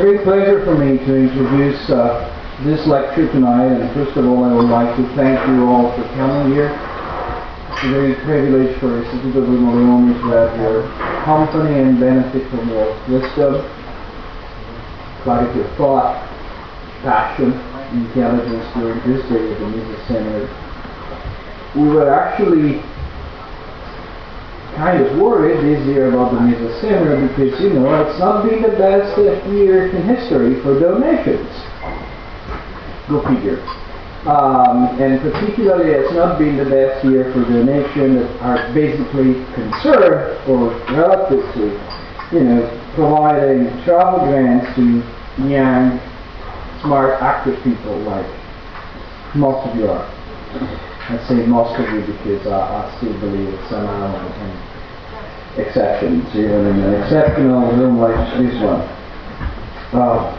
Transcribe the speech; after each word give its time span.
great 0.00 0.24
pleasure 0.24 0.64
for 0.64 0.78
me 0.78 0.96
to 0.96 1.14
introduce 1.14 1.90
uh, 1.90 2.24
this 2.64 2.86
lecture 2.86 3.30
tonight. 3.32 3.68
And 3.68 3.92
first 3.92 4.16
of 4.16 4.24
all, 4.24 4.44
I 4.44 4.52
would 4.54 4.70
like 4.70 4.96
to 4.96 5.04
thank 5.14 5.36
you 5.46 5.68
all 5.68 5.92
for 5.92 6.04
coming 6.16 6.54
here. 6.54 6.72
It's 7.68 7.84
a 7.84 7.88
great 7.92 8.16
privilege 8.24 8.80
for 8.80 9.04
Istituto 9.04 9.44
Bruno 9.44 9.76
Leoni 9.76 10.14
to 10.14 10.26
have 10.32 10.56
your 10.56 10.88
company 11.24 11.80
and 11.80 12.00
benefit 12.00 12.48
from 12.48 12.70
your 12.70 12.88
wisdom, 13.12 13.60
clarity 15.20 15.60
of 15.60 15.68
thought, 15.76 16.16
passion, 17.04 17.52
intelligence 17.92 18.64
during 18.72 18.96
this 19.04 19.20
day 19.28 19.52
of 19.52 19.60
the 19.60 19.68
Mises 19.68 20.06
Seminary. 20.08 20.48
We 21.76 21.88
were 21.92 22.08
actually 22.08 22.80
kind 24.80 25.04
of 25.04 25.18
worried 25.20 25.60
this 25.60 25.84
year 25.86 26.08
about 26.08 26.32
the 26.32 26.80
Seminary 26.80 27.28
because, 27.28 27.60
you 27.60 27.70
know, 27.70 27.84
it's 28.00 28.18
not 28.18 28.48
been 28.48 28.62
the 28.62 28.72
best 28.80 29.12
year 29.52 29.92
in 29.92 30.02
history 30.08 30.56
for 30.62 30.80
donations. 30.80 31.52
Go 33.08 33.20
figure. 33.28 33.60
Um, 34.24 34.96
and 35.00 35.20
particularly, 35.20 35.92
it's 35.92 36.12
not 36.14 36.38
been 36.38 36.56
the 36.56 36.64
best 36.64 37.04
year 37.04 37.28
for 37.32 37.44
donations 37.44 38.24
that 38.24 38.40
are 38.40 38.72
basically 38.72 39.44
concerned 39.52 40.40
or 40.48 40.72
relative 40.96 41.44
to, 41.54 41.64
you 42.32 42.44
know, 42.44 42.64
providing 42.94 43.68
travel 43.84 44.24
grants 44.28 44.74
to 44.76 45.04
young, 45.44 46.00
smart, 46.80 47.20
active 47.20 47.56
people 47.64 47.96
like 48.00 48.26
most 49.34 49.68
of 49.68 49.76
you 49.76 49.88
are. 49.88 50.08
I 51.10 51.18
say 51.26 51.44
most 51.46 51.78
of 51.80 51.88
you 51.92 52.00
because 52.06 52.46
I, 52.46 52.86
I 52.86 52.96
still 52.96 53.18
believe 53.20 53.58
somehow 53.68 54.14
an, 54.14 54.32
an 54.40 54.69
exception, 55.56 56.26
even 56.34 56.66
in 56.66 56.80
an 56.80 57.02
exceptional 57.02 57.72
room 57.72 57.98
like 57.98 58.16
this 58.38 58.54
one. 58.62 58.82
Uh, 59.92 60.36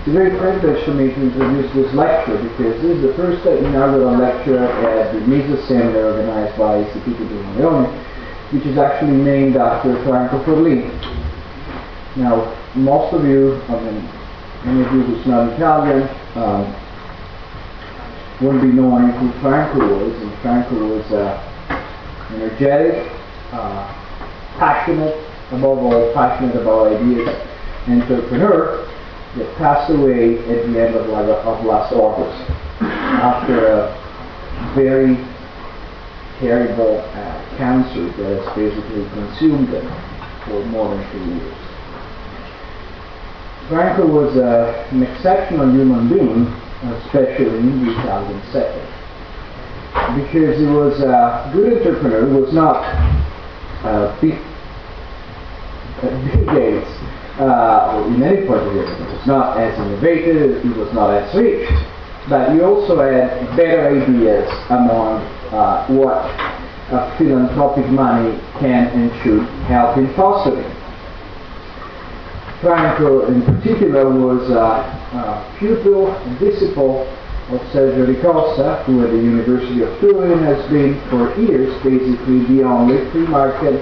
it's 0.00 0.14
very 0.14 0.36
privilege 0.38 0.84
for 0.84 0.92
me 0.92 1.08
to 1.12 1.20
introduce 1.20 1.72
this 1.74 1.92
lecture 1.94 2.36
because 2.42 2.80
this 2.82 2.96
is 2.96 3.02
the 3.02 3.14
first 3.14 3.44
inaugural 3.46 4.16
lecture 4.16 4.58
at 4.64 5.12
the 5.12 5.20
Mises 5.20 5.66
Seminary 5.68 6.02
organized 6.02 6.56
by 6.58 6.82
Istituto 6.82 7.28
di 7.28 7.60
Leone, 7.60 7.86
which 8.50 8.64
is 8.64 8.78
actually 8.78 9.16
named 9.16 9.56
after 9.56 10.02
Franco 10.04 10.42
Forlì. 10.44 10.88
Now, 12.16 12.56
most 12.74 13.12
of 13.12 13.24
you, 13.24 13.60
I 13.68 13.80
mean, 13.80 14.08
any 14.64 14.80
of 14.80 14.92
you 14.94 15.02
who's 15.02 15.26
not 15.26 15.52
Italian, 15.52 16.08
um, 16.34 16.74
wouldn't 18.40 18.62
be 18.62 18.72
knowing 18.72 19.10
who 19.12 19.30
Franco 19.40 19.78
was, 19.78 20.14
and 20.22 20.32
Franco 20.40 20.96
was 20.96 21.04
uh, 21.12 21.36
energetic, 22.34 23.12
uh, 23.52 24.07
passionate, 24.58 25.14
above 25.52 25.78
all 25.78 26.12
passionate 26.14 26.56
about 26.56 26.92
ideas, 26.92 27.28
entrepreneur 27.88 28.86
that 29.36 29.56
passed 29.56 29.90
away 29.90 30.38
at 30.38 30.66
the 30.66 30.80
end 30.80 30.94
of, 30.94 31.08
of 31.08 31.64
last 31.64 31.92
August 31.92 32.50
after 32.80 33.66
a 33.66 34.74
very 34.74 35.16
terrible 36.38 36.98
uh, 36.98 37.56
cancer 37.56 38.06
that 38.16 38.38
has 38.38 38.56
basically 38.56 39.08
consumed 39.10 39.68
him 39.68 39.86
for 40.44 40.64
more 40.66 40.94
than 40.94 41.12
two 41.12 41.24
years. 41.34 41.54
Franco 43.68 44.06
was 44.06 44.36
uh, 44.36 44.88
an 44.90 45.02
exceptional 45.02 45.70
human 45.70 46.08
being 46.08 46.46
especially 46.78 47.58
in 47.58 47.84
the 47.84 47.90
Italian 47.90 48.40
sector. 48.52 48.86
Because 50.14 50.58
he 50.58 50.66
was 50.66 51.00
a 51.00 51.50
good 51.52 51.78
entrepreneur, 51.78 52.26
he 52.28 52.40
was 52.40 52.54
not 52.54 52.86
uh, 53.84 54.20
Bill, 54.20 54.38
Bill 56.00 56.54
Gates 56.54 56.90
uh, 57.40 58.04
in 58.06 58.22
any 58.22 58.46
point 58.46 58.62
of 58.62 58.72
view. 58.72 58.82
It 58.82 59.12
was 59.12 59.26
not 59.26 59.56
as 59.58 59.78
innovative, 59.78 60.64
it 60.64 60.76
was 60.76 60.92
not 60.92 61.10
as 61.14 61.34
rich, 61.34 61.68
but 62.28 62.52
he 62.52 62.60
also 62.60 63.00
had 63.00 63.56
better 63.56 64.02
ideas 64.02 64.48
among 64.70 65.22
uh, 65.52 65.86
what 65.88 66.26
philanthropic 67.18 67.86
money 67.86 68.38
can 68.60 68.88
and 68.88 69.22
should 69.22 69.42
help 69.68 69.96
in 69.98 70.12
fostering. 70.14 70.64
Franco 72.60 73.26
in 73.28 73.42
particular 73.42 74.10
was 74.10 74.50
a, 74.50 74.82
a 75.14 75.56
pupil 75.58 76.10
disciple 76.40 77.06
of 77.48 77.60
Sergio 77.72 78.04
Ricossa, 78.04 78.84
who 78.84 79.04
at 79.04 79.10
the 79.10 79.16
University 79.16 79.80
of 79.80 79.88
Turin 80.00 80.44
has 80.44 80.60
been 80.70 81.00
for 81.08 81.32
years 81.40 81.72
basically 81.82 82.44
the 82.44 82.62
only 82.62 83.00
free 83.10 83.26
market 83.26 83.80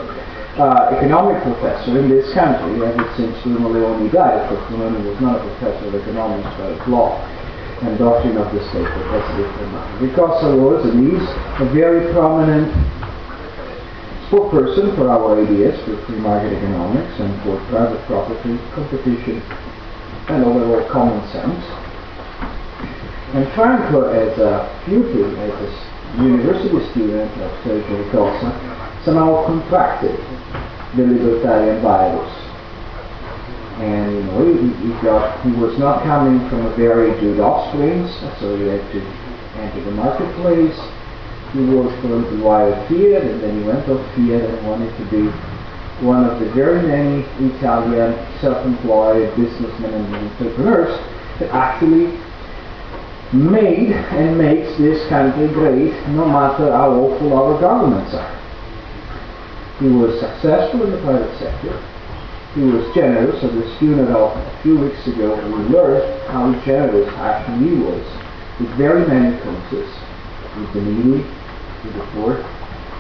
uh, 0.59 0.95
economic 0.95 1.43
professor 1.43 1.99
in 1.99 2.09
this 2.09 2.33
country 2.33 2.79
ever 2.87 3.05
since 3.17 3.35
Bruno 3.43 3.69
Leoni 3.69 4.09
died. 4.11 4.39
Of 4.47 4.49
course, 4.55 4.71
Leoni 4.71 5.03
was 5.03 5.21
not 5.21 5.37
a 5.37 5.43
professor 5.59 5.89
of 5.89 5.95
economics, 5.95 6.49
but 6.57 6.79
of 6.79 6.89
law 6.89 7.19
and 7.83 7.99
doctrine 7.99 8.39
of 8.39 8.49
the 8.55 8.63
state, 8.71 8.87
but 8.87 9.05
that's 9.11 9.29
a 9.35 9.37
different 9.37 9.73
matter. 9.73 9.95
Ricossa 9.99 10.49
was 10.57 10.87
and 10.87 11.13
is 11.13 11.27
a 11.61 11.67
very 11.75 12.11
prominent 12.15 12.73
spokesperson 14.31 14.95
for 14.97 15.11
our 15.11 15.43
ideas 15.43 15.75
for 15.85 15.99
free 16.07 16.19
market 16.19 16.55
economics 16.55 17.19
and 17.21 17.35
for 17.43 17.59
private 17.69 18.01
property, 18.07 18.57
competition, 18.73 19.43
and 20.29 20.45
overall 20.45 20.89
common 20.89 21.21
sense. 21.33 21.86
And 23.35 23.47
Franco, 23.55 24.11
as 24.13 24.39
a 24.39 24.83
pupil, 24.85 25.39
as 25.41 25.51
a 25.51 26.23
university 26.23 26.91
student 26.93 27.31
of 27.43 27.51
Sergio 27.65 28.05
Ricossa, 28.05 29.05
somehow 29.05 29.45
contracted 29.47 30.19
the 30.97 31.03
libertarian 31.03 31.83
virus. 31.83 32.33
And 33.79 34.15
you 34.15 34.23
know, 34.23 34.55
he, 34.55 34.69
he, 34.87 35.03
got, 35.03 35.43
he 35.45 35.51
was 35.53 35.79
not 35.79 36.05
coming 36.05 36.49
from 36.49 36.67
a 36.67 36.77
very 36.77 37.19
good 37.21 37.41
offspring, 37.41 38.09
so 38.41 38.57
he 38.57 38.69
had 38.69 38.81
to 38.93 39.01
enter 39.59 39.85
the 39.85 39.91
marketplace 39.91 40.79
he 41.53 41.61
a 41.61 41.63
little 41.63 42.45
while 42.45 42.73
at 42.73 42.89
Fiat, 42.89 43.23
and 43.23 43.43
then 43.43 43.61
he 43.61 43.67
went 43.67 43.89
off 43.89 44.05
Fiat 44.15 44.43
and 44.43 44.67
wanted 44.67 44.91
to 44.99 45.05
be 45.11 45.31
one 46.05 46.25
of 46.25 46.39
the 46.41 46.51
very 46.53 46.83
many 46.87 47.23
Italian 47.55 48.13
self-employed 48.41 49.35
businessmen 49.37 49.95
and 49.95 50.15
entrepreneurs 50.15 50.99
that 51.39 51.49
actually 51.55 52.19
made 53.33 53.91
and 53.91 54.39
makes 54.39 54.77
this 54.79 55.09
country 55.09 55.49
great 55.49 55.93
no 56.11 56.27
matter 56.27 56.71
how 56.71 56.91
awful 56.91 57.33
our 57.33 57.61
governments 57.61 58.15
are. 58.15 58.37
He 59.81 59.89
was 59.89 60.19
successful 60.21 60.85
in 60.85 60.91
the 60.93 60.99
private 61.03 61.39
sector. 61.39 61.77
He 62.55 62.63
was 62.63 62.95
generous. 62.95 63.43
At 63.45 63.53
this 63.53 63.79
funeral 63.79 64.33
a 64.33 64.63
few 64.63 64.79
weeks 64.79 65.07
ago, 65.07 65.37
we 65.37 65.69
learned 65.69 66.23
how 66.29 66.53
generous 66.65 67.09
actually 67.15 67.69
he 67.69 67.75
was 67.83 68.07
with 68.59 68.71
very 68.79 69.07
many 69.07 69.37
causes, 69.43 69.93
with 70.57 70.73
the 70.73 70.81
needy, 70.81 71.23
with 71.85 71.93
the 71.93 72.07
poor, 72.15 72.37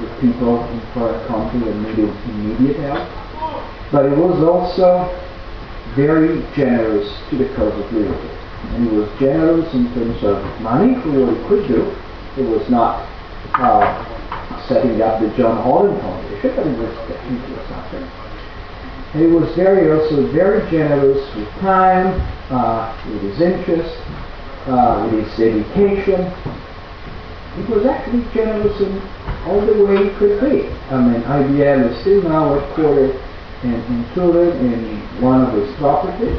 with 0.00 0.20
people 0.20 0.62
in 0.68 0.80
foreign 0.92 1.26
country 1.28 1.60
that 1.60 1.76
needed 1.76 2.10
immediate 2.28 2.76
help. 2.80 3.08
But 3.90 4.10
he 4.10 4.16
was 4.20 4.42
also 4.42 5.08
very 5.94 6.44
generous 6.54 7.08
to 7.30 7.38
the 7.38 7.48
cause 7.54 7.72
of 7.72 7.92
liberty. 7.92 8.45
And 8.64 8.88
he 8.88 8.96
was 8.96 9.08
generous 9.18 9.72
in 9.74 9.92
terms 9.94 10.22
of 10.24 10.42
money 10.60 10.94
for 11.02 11.10
what 11.10 11.36
he 11.36 11.48
could 11.48 11.68
do. 11.68 11.82
It 12.36 12.48
was 12.48 12.68
not 12.68 13.06
uh, 13.54 13.84
setting 14.68 15.00
up 15.02 15.20
the 15.20 15.28
John 15.36 15.58
Olin 15.66 15.98
Foundation, 16.00 16.56
but 16.56 16.66
it 16.66 16.78
was 16.78 17.68
something. 17.68 18.02
And 19.14 19.22
he 19.22 19.28
was 19.28 19.54
very 19.54 19.90
also 19.92 20.30
very 20.32 20.68
generous 20.70 21.34
with 21.36 21.48
time, 21.60 22.20
uh, 22.50 22.92
with 23.06 23.22
his 23.22 23.40
interest, 23.40 23.96
uh, 24.66 25.08
with 25.10 25.24
his 25.24 25.40
education, 25.40 26.32
he 27.56 27.72
was 27.72 27.86
actually 27.86 28.22
generous 28.34 28.78
in 28.80 29.00
all 29.46 29.64
the 29.64 29.84
way 29.84 30.04
he 30.04 30.10
could 30.18 30.40
be. 30.40 30.68
I 30.90 31.00
mean, 31.00 31.22
IBL 31.22 31.90
is 31.90 32.00
still 32.02 32.22
now 32.22 32.58
headquartered 32.58 33.16
in, 33.62 33.74
in 33.74 34.04
Turin 34.14 34.52
in 34.58 35.22
one 35.22 35.42
of 35.42 35.54
his 35.54 35.74
properties. 35.76 36.36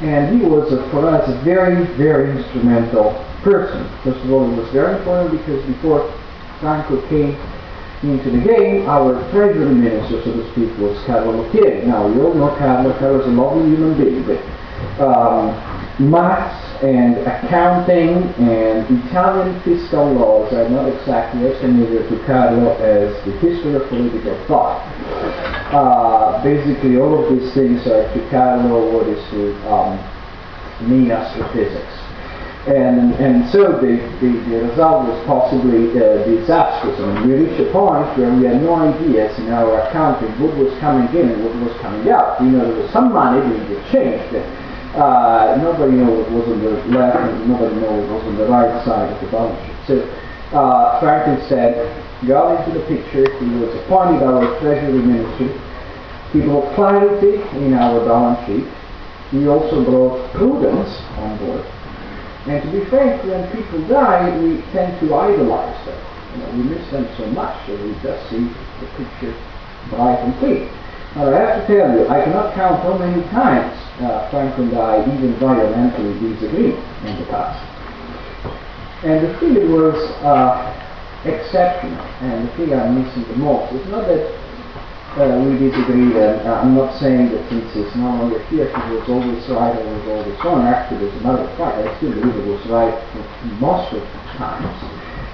And 0.00 0.40
he 0.40 0.46
was, 0.46 0.72
a, 0.72 0.90
for 0.90 1.08
us, 1.08 1.28
a 1.28 1.42
very, 1.42 1.86
very 1.96 2.30
instrumental 2.36 3.12
person. 3.42 3.88
First 4.04 4.20
of 4.24 4.30
all, 4.30 4.48
he 4.48 4.54
was 4.58 4.68
very 4.70 4.98
important 4.98 5.40
because 5.40 5.64
before 5.66 6.12
Franco 6.60 7.00
came 7.08 7.36
into 8.02 8.30
the 8.30 8.44
game, 8.44 8.86
our 8.88 9.14
treasury 9.30 9.74
minister, 9.74 10.22
so 10.22 10.32
to 10.32 10.52
speak, 10.52 10.76
was 10.78 11.02
Carlo 11.06 11.42
Lottieri. 11.42 11.86
Now, 11.86 12.06
you 12.08 12.26
all 12.26 12.34
know 12.34 12.54
Carlo. 12.58 12.92
Carlo's 12.98 13.26
a 13.26 13.30
lovely 13.30 13.70
human 13.70 13.96
being, 13.96 14.22
but 14.26 14.38
um, 15.00 15.54
maths 15.98 16.84
and 16.84 17.16
accounting 17.26 18.28
and 18.36 18.84
Italian 19.08 19.60
fiscal 19.62 20.12
laws 20.12 20.52
are 20.52 20.68
not 20.68 20.88
exactly 20.92 21.46
as 21.48 21.58
familiar 21.60 22.06
to 22.08 22.16
Carlo 22.26 22.76
as 22.76 23.16
the 23.24 23.32
history 23.40 23.74
of 23.74 23.88
political 23.88 24.36
thought. 24.46 24.84
Uh, 25.72 26.42
basically, 26.44 26.98
all 26.98 27.24
of 27.24 27.32
these 27.32 27.52
things 27.54 27.86
are 27.86 28.04
to 28.12 28.28
Carlo 28.30 28.92
what 28.92 29.08
is 29.08 29.22
to 29.30 29.56
um, 29.72 29.96
me 30.84 31.10
astrophysics. 31.10 31.96
And, 32.66 33.14
and 33.22 33.48
so 33.48 33.78
the, 33.78 33.94
the, 34.18 34.30
the 34.50 34.58
result 34.68 35.06
was 35.06 35.16
possibly 35.24 35.86
uh, 35.94 36.26
disastrous. 36.26 36.98
I 36.98 37.06
mean, 37.14 37.30
we 37.30 37.46
reached 37.46 37.62
a 37.62 37.70
point 37.70 38.10
where 38.18 38.28
we 38.34 38.44
had 38.44 38.60
no 38.60 38.74
ideas 38.74 39.38
in 39.38 39.54
our 39.54 39.86
accounting 39.86 40.34
what 40.42 40.50
was 40.58 40.74
coming 40.82 41.06
in 41.14 41.30
and 41.30 41.44
what 41.46 41.54
was 41.62 41.80
coming 41.80 42.10
out. 42.10 42.42
You 42.42 42.50
know, 42.50 42.66
there 42.66 42.82
was 42.82 42.90
some 42.90 43.14
money 43.14 43.38
being 43.38 43.78
exchanged. 43.78 44.34
Uh, 44.96 45.60
nobody 45.60 45.92
knew 45.92 46.08
what 46.08 46.30
was 46.32 46.48
on 46.48 46.64
the 46.64 46.72
left 46.96 47.20
and 47.20 47.48
nobody 47.48 47.74
knew 47.76 47.84
what 47.84 48.16
was 48.16 48.24
on 48.24 48.36
the 48.38 48.48
right 48.48 48.84
side 48.84 49.12
of 49.12 49.20
the 49.20 49.28
balance 49.28 49.60
sheet. 49.60 49.76
So 49.84 50.56
uh, 50.56 50.98
Franklin 51.00 51.36
said, 51.48 51.84
got 52.26 52.64
into 52.64 52.80
the 52.80 52.84
picture, 52.88 53.28
he 53.38 53.44
was 53.60 53.76
appointed 53.84 54.24
our 54.24 54.58
treasury 54.58 55.04
minister, 55.04 55.52
he 56.32 56.40
brought 56.40 56.74
clarity 56.74 57.44
in 57.60 57.74
our 57.74 58.00
balance 58.08 58.40
sheet, 58.48 58.64
he 59.30 59.46
also 59.46 59.84
brought 59.84 60.32
prudence 60.32 60.88
on 61.20 61.36
board. 61.44 61.60
And 62.48 62.62
to 62.64 62.72
be 62.72 62.88
frank, 62.88 63.20
when 63.24 63.44
people 63.52 63.86
die, 63.88 64.32
we 64.40 64.62
tend 64.72 64.98
to 65.00 65.14
idolize 65.14 65.76
them. 65.84 66.00
You 66.32 66.38
know, 66.40 66.50
we 66.56 66.62
miss 66.72 66.90
them 66.90 67.04
so 67.18 67.26
much 67.36 67.66
that 67.66 67.76
we 67.82 67.92
just 68.00 68.30
see 68.30 68.48
the 68.80 68.86
picture 68.96 69.36
bright 69.90 70.24
and 70.24 70.32
clean. 70.38 70.70
Now 71.16 71.32
I 71.32 71.40
have 71.40 71.64
to 71.64 71.66
tell 71.66 71.96
you, 71.96 72.04
I 72.12 72.20
cannot 72.28 72.52
count 72.52 72.82
how 72.84 72.98
many 72.98 73.24
times 73.32 73.72
uh, 74.04 74.28
Frank 74.28 74.52
and 74.58 74.76
I 74.76 75.00
even 75.00 75.32
violently 75.40 76.12
disagreed 76.20 76.76
in 76.76 77.16
the 77.16 77.24
past. 77.32 77.56
And 79.00 79.24
the 79.24 79.32
thing 79.40 79.54
that 79.54 79.64
was 79.64 79.96
uh, 80.20 80.60
exceptional, 81.24 82.04
and 82.20 82.46
the 82.46 82.52
thing 82.60 82.74
I'm 82.76 83.00
missing 83.00 83.24
the 83.32 83.36
most, 83.40 83.72
is 83.72 83.88
not 83.88 84.04
that 84.12 84.28
uh, 85.16 85.40
we 85.40 85.56
disagree 85.56 86.12
that 86.20 86.44
uh, 86.44 86.60
I'm 86.60 86.76
not 86.76 87.00
saying 87.00 87.32
that 87.32 87.48
since 87.48 87.72
he's 87.72 87.96
no 87.96 88.12
longer 88.20 88.44
here, 88.52 88.68
he 88.68 88.92
was 88.92 89.08
always 89.08 89.40
right 89.48 89.72
or 89.72 89.88
was 89.96 90.08
always 90.20 90.36
wrong. 90.44 90.68
Actually, 90.68 91.08
there's 91.08 91.16
another 91.24 91.48
fact. 91.56 91.80
I 91.80 91.96
still 91.96 92.12
believe 92.12 92.44
he 92.44 92.44
was 92.44 92.60
right 92.68 92.92
most 93.56 93.88
of 93.94 94.04
the 94.04 94.20
times. 94.36 94.68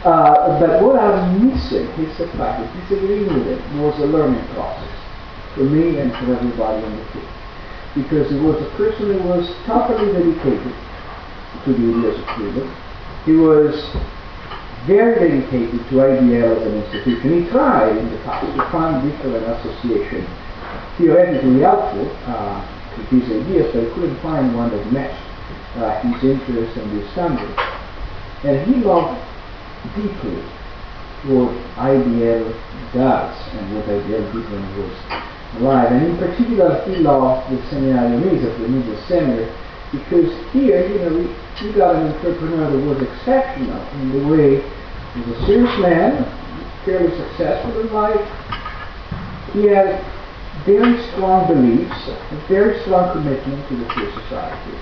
Uh, 0.07 0.63
but 0.63 0.79
what 0.79 0.95
I'm 1.03 1.51
missing 1.51 1.91
is 1.99 2.17
the 2.19 2.31
fact 2.39 2.63
that 2.63 2.71
disagreeing 2.87 3.35
with 3.35 3.59
him 3.59 3.83
was 3.83 3.99
a 3.99 4.07
learning 4.07 4.47
process 4.55 4.92
for 5.55 5.65
me 5.65 5.99
and 5.99 6.13
for 6.13 6.35
everybody 6.35 6.85
in 6.85 6.97
the 6.97 7.05
team. 7.13 7.29
Because 7.95 8.31
he 8.31 8.39
was 8.39 8.61
a 8.63 8.71
person 8.77 9.13
who 9.13 9.29
was 9.29 9.49
totally 9.67 10.13
dedicated 10.13 10.75
to 11.65 11.73
the 11.73 11.85
ideas 11.93 12.19
of 12.19 12.27
freedom. 12.37 12.77
He 13.25 13.33
was 13.33 13.77
very 14.87 15.15
dedicated 15.15 15.79
to 15.89 15.95
IBL 15.95 16.57
as 16.57 16.63
an 16.67 16.75
institution. 16.83 17.45
He 17.45 17.51
tried 17.51 17.97
in 17.97 18.11
the 18.11 18.19
past 18.25 18.47
to 18.47 18.71
find 18.73 19.09
different 19.09 19.45
associations 19.45 20.29
theoretically 20.99 21.61
helpful 21.61 22.09
uh, 22.27 22.61
to 22.97 23.03
his 23.17 23.25
ideas, 23.31 23.71
but 23.73 23.85
he 23.85 23.91
couldn't 23.95 24.21
find 24.21 24.55
one 24.55 24.71
that 24.71 24.93
matched 24.93 25.23
uh, 25.77 26.01
his 26.01 26.25
interests 26.25 26.77
and 26.77 26.91
his 26.93 27.11
standards. 27.13 27.59
And 28.45 28.67
he 28.67 28.83
loved 28.83 29.21
deeply 29.95 30.43
what 31.31 31.55
IBL 31.77 32.45
does 32.93 33.55
and 33.55 33.77
what 33.77 33.87
IBL 33.87 34.33
did 34.33 34.51
when 34.51 34.75
he 34.75 34.81
was 34.81 35.32
alive. 35.59 35.93
And 35.93 36.07
in 36.07 36.17
particular, 36.19 36.83
he 36.85 36.97
loved 36.97 37.51
the 37.53 37.59
seminary 37.71 38.37
of 38.47 38.61
the 38.61 38.69
Middle 38.69 38.97
Seminary, 39.07 39.51
because 39.93 40.31
here, 40.53 40.89
you 40.89 40.99
know, 40.99 41.13
we, 41.13 41.67
we 41.67 41.73
got 41.75 41.97
an 41.97 42.09
entrepreneur 42.15 42.71
that 42.71 42.83
was 42.87 43.03
exceptional 43.03 43.81
in 44.01 44.13
the 44.13 44.29
way 44.29 44.63
he 45.15 45.21
was 45.21 45.39
a 45.43 45.47
serious 45.47 45.79
man, 45.81 46.25
fairly 46.85 47.15
successful 47.17 47.81
in 47.81 47.93
life. 47.93 48.25
He 49.53 49.69
had 49.69 50.01
very 50.65 50.97
strong 51.13 51.47
beliefs, 51.49 52.09
a 52.09 52.45
very 52.49 52.81
strong 52.83 53.13
commitment 53.13 53.69
to 53.69 53.77
the 53.77 53.85
free 53.93 54.11
society. 54.23 54.79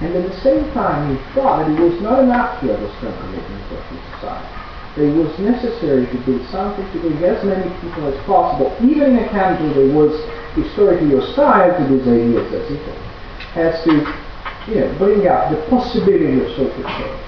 And 0.00 0.14
at 0.16 0.30
the 0.30 0.40
same 0.40 0.72
time, 0.72 1.14
he 1.14 1.34
thought 1.34 1.70
it 1.70 1.78
was 1.78 2.00
not 2.00 2.24
enough 2.24 2.60
to 2.60 2.68
have 2.68 2.80
a 2.80 2.96
strong 2.96 3.16
commitment 3.18 3.68
to 3.68 3.76
the 3.76 3.82
free 3.82 4.00
society. 4.14 4.63
It 4.96 5.10
was 5.16 5.36
necessary 5.40 6.06
to 6.06 6.18
do 6.24 6.44
something 6.52 6.86
to 6.92 6.98
bring 7.00 7.24
as 7.24 7.42
many 7.44 7.68
people 7.80 8.06
as 8.06 8.24
possible, 8.26 8.76
even 8.80 9.18
in 9.18 9.24
a 9.24 9.28
country 9.30 9.68
that 9.74 9.92
was 9.92 10.14
historically 10.54 11.18
hostile 11.18 11.74
to 11.78 11.92
these 11.92 12.06
ideas 12.06 12.46
as 12.54 12.70
Italy 12.70 13.04
has 13.54 13.84
to 13.84 13.92
you 14.70 14.80
know, 14.80 14.98
bring 14.98 15.26
up 15.26 15.50
the 15.50 15.56
possibility 15.70 16.40
of 16.40 16.48
social 16.50 16.82
change. 16.82 17.20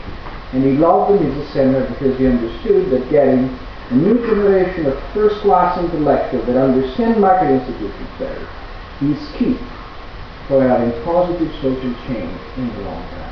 And 0.53 0.65
he 0.65 0.73
loved 0.73 1.15
them 1.15 1.27
as 1.27 1.37
a 1.39 1.53
senator 1.53 1.87
because 1.89 2.19
he 2.19 2.27
understood 2.27 2.91
that 2.91 3.11
getting 3.11 3.51
a 3.91 3.95
new 3.95 4.19
generation 4.27 4.87
of 4.87 4.99
first-class 5.13 5.79
intellectuals 5.79 6.47
that 6.47 6.57
understand 6.57 7.21
market 7.21 7.51
institutions 7.51 8.11
better 8.19 8.49
is 9.03 9.19
key 9.39 9.59
for 10.49 10.63
having 10.63 10.91
positive 11.05 11.53
social 11.63 11.95
change 12.07 12.41
in 12.57 12.69
the 12.75 12.81
long 12.83 13.03
run. 13.03 13.27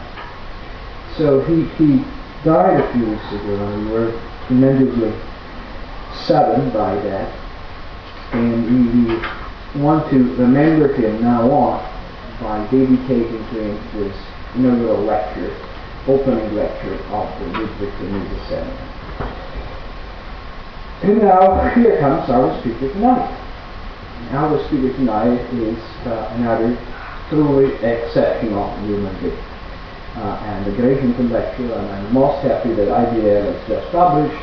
So 1.17 1.41
he, 1.43 1.65
he 1.79 2.05
died 2.45 2.81
a 2.81 2.93
few 2.93 3.07
weeks 3.07 3.33
ago 3.33 3.57
and 3.57 3.87
we 3.87 3.93
were 3.93 4.23
tremendously 4.47 5.13
saddened 6.27 6.73
by 6.73 6.95
that. 6.95 7.41
And 8.33 9.09
we, 9.09 9.15
want 9.77 10.09
to 10.11 10.19
remember 10.37 10.95
him 10.95 11.21
now 11.21 11.51
on 11.51 11.83
by 12.41 12.63
dedicating 12.71 13.27
to 13.27 13.61
him 13.61 13.99
this 13.99 14.17
inaugural 14.55 15.03
lecture, 15.03 15.51
opening 16.07 16.55
lecture 16.55 16.95
of 16.95 17.41
the 17.41 17.47
Ludwig 17.59 17.93
Mises 18.13 18.49
Seminar. 18.49 18.95
And 21.03 21.19
now 21.19 21.75
here 21.75 21.99
comes 21.99 22.31
our 22.31 22.61
speaker 22.61 22.93
tonight. 22.93 23.41
Our 24.31 24.65
speaker 24.69 24.93
tonight 24.95 25.41
is 25.55 25.79
uh, 26.07 26.33
another 26.37 26.79
truly 27.29 27.75
exceptional 27.75 28.77
human 28.87 29.21
being. 29.21 29.54
Uh, 30.15 30.39
and 30.47 30.67
the 30.67 30.77
great 30.79 30.99
intellectual, 30.99 31.75
and 31.75 31.91
I'm 31.91 32.15
most 32.15 32.43
happy 32.47 32.73
that 32.75 32.87
IBL 32.87 33.51
has 33.51 33.59
just 33.67 33.91
published 33.91 34.39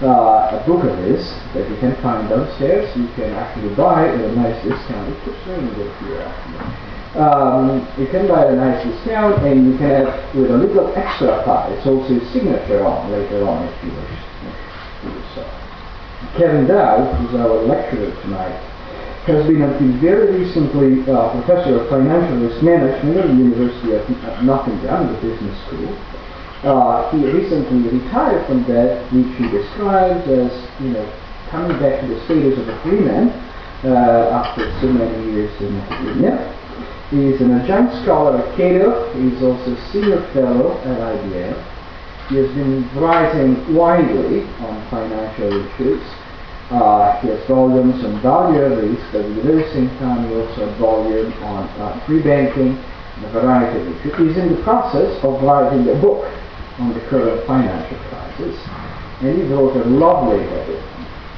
uh, 0.00 0.56
a 0.56 0.64
book 0.64 0.80
of 0.84 0.96
this 1.04 1.28
that 1.52 1.68
you 1.68 1.76
can 1.76 1.92
find 2.00 2.28
downstairs. 2.28 2.88
You 2.96 3.06
can 3.14 3.36
actually 3.36 3.74
buy 3.76 4.08
at 4.08 4.16
a 4.16 4.32
nice 4.32 4.56
discount. 4.64 5.12
It 5.12 5.20
keeps 5.24 5.40
raining 5.44 5.76
it 5.76 5.92
here 6.00 6.24
actually. 6.24 6.90
Um, 7.20 7.84
you 7.98 8.06
can 8.06 8.28
buy 8.28 8.46
a 8.46 8.56
nice 8.56 8.80
discount 8.86 9.44
and 9.44 9.72
you 9.72 9.76
can 9.76 9.90
have 9.90 10.34
with 10.34 10.50
a 10.50 10.56
little 10.56 10.88
extra 10.96 11.42
part, 11.44 11.72
it's 11.72 11.86
also 11.86 12.16
a 12.16 12.32
signature 12.32 12.86
on 12.86 13.10
later 13.10 13.44
on 13.46 13.66
if 13.66 13.84
you 13.84 13.90
wish. 13.92 14.20
Kevin 16.36 16.66
Dowd, 16.66 17.16
who's 17.16 17.34
our 17.34 17.60
lecturer 17.66 18.10
tonight, 18.22 18.69
has 19.28 19.46
been 19.46 19.60
until 19.60 19.92
very 20.00 20.40
recently 20.40 21.04
uh, 21.10 21.28
professor 21.36 21.80
of 21.80 21.88
financial 21.88 22.40
risk 22.40 22.62
management 22.62 23.18
at 23.18 23.28
the 23.28 23.36
University 23.36 23.92
of 23.92 24.08
Nottingham, 24.42 25.12
the 25.12 25.20
business 25.20 25.56
school. 25.66 25.92
Uh, 26.64 27.10
he 27.12 27.24
recently 27.24 28.00
retired 28.00 28.46
from 28.46 28.64
that, 28.64 29.04
which 29.12 29.28
he 29.36 29.44
describes 29.48 30.24
as, 30.28 30.52
you 30.80 30.96
know, 30.96 31.04
coming 31.50 31.76
back 31.80 32.00
to 32.00 32.06
the 32.08 32.18
status 32.24 32.58
of 32.58 32.68
a 32.68 32.76
free 32.82 33.00
man 33.00 33.28
uh, 33.84 34.44
after 34.44 34.68
so 34.80 34.88
many 34.88 35.32
years 35.32 35.52
in 35.60 35.76
academia. 35.80 36.56
He 37.10 37.26
is 37.26 37.40
an 37.40 37.50
adjunct 37.52 38.02
scholar 38.04 38.38
at 38.38 38.56
Cato. 38.56 39.12
He 39.18 39.34
is 39.34 39.42
also 39.42 39.74
senior 39.90 40.22
fellow 40.32 40.78
at 40.84 40.96
IBL. 40.96 41.56
He 42.28 42.36
has 42.36 42.48
been 42.54 42.88
writing 42.94 43.74
widely 43.74 44.44
on 44.62 44.88
financial 44.88 45.50
issues. 45.66 46.02
Uh, 46.70 47.20
he 47.20 47.28
has 47.28 47.44
volumes 47.48 48.04
on 48.04 48.22
value 48.22 48.62
risk, 48.62 49.02
but 49.10 49.24
at 49.24 49.34
the 49.34 49.42
very 49.42 49.66
same 49.74 49.90
time 49.98 50.28
he 50.28 50.34
also 50.36 50.66
has 50.66 50.78
volume 50.78 51.32
on 51.42 51.66
uh, 51.80 52.06
free 52.06 52.22
banking 52.22 52.78
and 52.78 53.24
a 53.24 53.30
variety 53.32 53.80
of 53.80 53.88
issues. 53.88 54.16
He's 54.16 54.36
in 54.38 54.54
the 54.54 54.62
process 54.62 55.18
of 55.24 55.42
writing 55.42 55.88
a 55.88 56.00
book 56.00 56.30
on 56.78 56.94
the 56.94 57.00
current 57.10 57.44
financial 57.44 57.98
crisis, 58.08 58.54
and 59.20 59.36
he 59.36 59.42
wrote 59.52 59.74
a 59.76 59.84
lovely, 59.84 60.38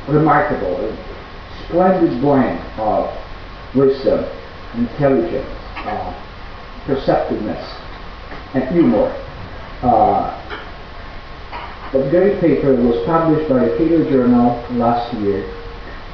remarkable, 0.06 0.76
a 0.76 1.64
splendid 1.64 2.20
blend 2.20 2.60
of 2.78 3.08
wisdom, 3.74 4.28
intelligence, 4.76 5.48
uh, 5.88 6.12
perceptiveness, 6.84 7.64
and 8.54 8.68
humor. 8.68 9.08
Uh, 9.82 10.38
the 11.92 12.08
great 12.08 12.40
paper 12.40 12.74
was 12.74 13.04
published 13.04 13.48
by 13.48 13.68
the 13.68 13.76
Cato 13.76 14.08
Journal 14.08 14.64
last 14.80 15.12
year 15.20 15.44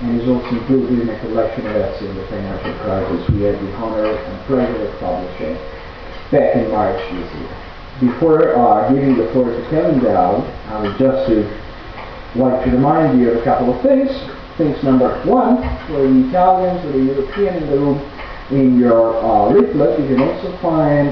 and 0.00 0.20
is 0.20 0.28
also 0.28 0.48
included 0.48 1.00
in 1.00 1.08
a 1.08 1.18
collection 1.20 1.66
of 1.66 1.76
essays 1.76 2.08
in 2.08 2.16
the 2.16 2.26
financial 2.26 2.74
crisis 2.82 3.30
we 3.30 3.42
had 3.42 3.54
the 3.54 3.72
honor 3.74 4.06
and 4.06 4.46
pleasure 4.46 4.86
of 4.86 5.00
publishing 5.00 5.54
back 6.30 6.56
in 6.56 6.70
March 6.70 6.98
this 7.12 7.34
year. 7.34 7.56
Before 8.00 8.56
uh, 8.56 8.92
giving 8.92 9.16
the 9.16 9.30
floor 9.32 9.50
to 9.50 9.70
Kevin 9.70 10.02
Dowd, 10.02 10.42
I 10.66 10.82
would 10.82 10.98
just 10.98 11.30
like 12.36 12.64
to 12.64 12.70
remind 12.70 13.20
you 13.20 13.30
of 13.30 13.38
a 13.38 13.44
couple 13.44 13.74
of 13.74 13.82
things. 13.82 14.10
Things 14.56 14.82
number 14.82 15.08
one, 15.24 15.62
for 15.86 16.02
the 16.02 16.28
Italians 16.28 16.84
or 16.86 16.92
the 16.92 17.04
European 17.04 17.62
in 17.62 17.70
the 17.70 17.78
room, 17.78 17.98
in 18.50 18.78
your 18.78 19.16
uh, 19.22 19.50
leaflet, 19.50 19.98
you 20.00 20.06
can 20.16 20.22
also 20.22 20.56
find 20.58 21.08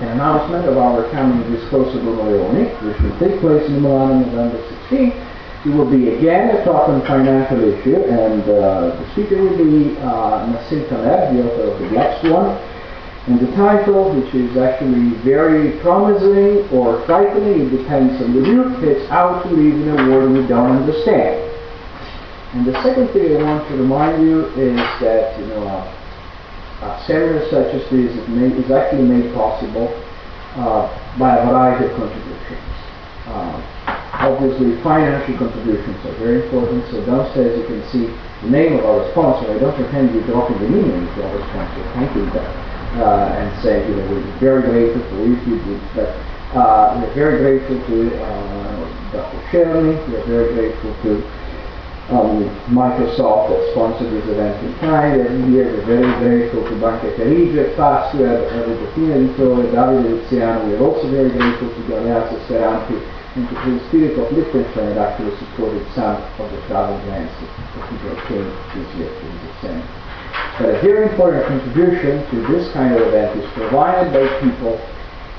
an 0.00 0.08
announcement 0.08 0.68
of 0.68 0.76
our 0.76 1.08
coming 1.10 1.42
Discorso 1.48 1.96
Leoni, 1.96 2.68
which 2.84 3.18
take 3.18 3.25
place 3.46 3.68
in 3.70 3.80
Milan 3.80 4.10
on 4.10 4.20
November 4.26 4.58
16th. 4.90 5.14
It 5.66 5.70
will 5.70 5.90
be 5.90 6.10
again 6.18 6.50
a 6.50 6.64
talk 6.64 6.88
on 6.88 7.00
financial 7.06 7.62
issue, 7.62 8.02
and 8.02 8.42
uh, 8.42 8.98
the 8.98 9.12
speaker 9.12 9.38
will 9.38 9.56
be 9.56 9.96
uh, 9.98 10.50
Nassim 10.50 10.88
Taleb, 10.90 11.34
the 11.34 11.46
author 11.46 11.70
of 11.70 11.78
The 11.78 11.88
Black 11.90 12.20
Swan. 12.20 12.58
And 13.26 13.40
the 13.40 13.50
title, 13.56 14.14
which 14.14 14.34
is 14.34 14.56
actually 14.56 15.10
very 15.22 15.78
promising 15.80 16.66
or 16.70 17.04
frightening, 17.06 17.66
it 17.66 17.70
depends 17.82 18.22
on 18.22 18.34
the 18.34 18.42
view, 18.42 18.62
is 18.82 19.08
How 19.08 19.42
to 19.42 19.48
Live 19.48 19.74
in 19.74 19.88
a 19.98 20.10
World 20.10 20.38
We 20.38 20.46
Don't 20.46 20.82
Understand. 20.82 21.42
And 22.54 22.66
the 22.66 22.74
second 22.82 23.08
thing 23.10 23.36
I 23.36 23.42
want 23.42 23.68
to 23.68 23.76
remind 23.76 24.22
you 24.22 24.46
is 24.54 24.78
that, 25.02 25.38
you 25.38 25.46
know, 25.46 25.66
uh, 25.66 26.82
uh, 26.82 27.06
seminars 27.06 27.50
such 27.50 27.74
as 27.74 27.82
this 27.90 28.10
is, 28.14 28.28
made, 28.28 28.52
is 28.52 28.70
actually 28.70 29.02
made 29.02 29.34
possible 29.34 29.88
uh, 30.54 30.86
by 31.18 31.38
a 31.38 31.46
variety 31.46 31.86
of 31.86 31.96
contributions. 31.96 32.75
Uh, 33.26 33.60
obviously, 34.22 34.80
financial 34.82 35.36
contributions 35.36 35.98
are 36.06 36.14
very 36.22 36.42
important, 36.42 36.84
so 36.90 37.04
downstairs 37.04 37.58
you 37.58 37.66
can 37.66 37.82
see 37.90 38.06
the 38.42 38.50
name 38.50 38.78
of 38.78 38.84
our 38.84 39.10
sponsor. 39.10 39.50
I 39.50 39.58
don't 39.58 39.74
pretend 39.74 40.14
we're 40.14 40.26
dropping 40.26 40.58
the 40.60 40.70
name 40.70 41.06
to 41.06 41.18
our 41.26 41.40
sponsor, 41.50 41.82
thanking 41.94 42.30
them 42.30 42.46
uh, 43.02 43.34
and 43.36 43.62
say, 43.62 43.86
you 43.88 43.96
know, 43.96 44.06
we're 44.08 44.38
very 44.38 44.62
grateful 44.62 45.02
for 45.10 45.16
YouTube, 45.26 45.80
but 45.94 46.08
uh, 46.56 47.00
we're 47.00 47.14
very 47.14 47.38
grateful 47.38 47.76
to 47.88 48.22
uh, 48.22 48.66
Dr. 49.12 49.50
Sherman, 49.50 50.12
we're 50.12 50.24
very 50.26 50.54
grateful 50.54 50.94
to 51.02 51.22
um, 52.08 52.46
Microsoft 52.70 53.50
that 53.50 53.70
sponsored 53.72 54.12
this 54.12 54.24
event 54.30 54.54
in 54.62 55.50
here 55.50 55.66
we're 55.74 55.84
very 55.84 56.12
grateful 56.22 56.62
to 56.62 56.80
Banca 56.80 57.10
Carige, 57.16 57.74
Fastweb, 57.74 58.46
Regina 58.94 59.16
Editore, 59.16 59.66
Davide 59.72 60.04
Luciano, 60.04 60.66
we're 60.66 60.78
also 60.86 61.10
very 61.10 61.30
grateful 61.30 61.68
to 61.68 61.80
Galeazzo 61.90 62.38
Seranti, 62.46 63.15
and 63.36 63.44
the 63.44 63.88
Spirit 63.88 64.18
of 64.18 64.32
Liechtenstein 64.32 64.96
that 64.96 65.12
actually 65.12 65.36
supported 65.36 65.84
some 65.92 66.16
of 66.16 66.50
the 66.50 66.60
travel 66.66 66.96
grants 67.04 67.32
that 67.36 67.84
people 67.92 68.16
came 68.24 68.48
this 68.72 68.88
year 68.96 69.12
to 69.12 69.24
the 69.28 69.50
event. 69.60 69.84
But 70.58 70.68
a 70.72 70.80
very 70.80 71.12
important 71.12 71.44
contribution 71.44 72.24
to 72.32 72.36
this 72.48 72.72
kind 72.72 72.96
of 72.96 73.02
event 73.08 73.36
is 73.36 73.44
provided 73.52 74.08
by 74.12 74.24
people 74.40 74.80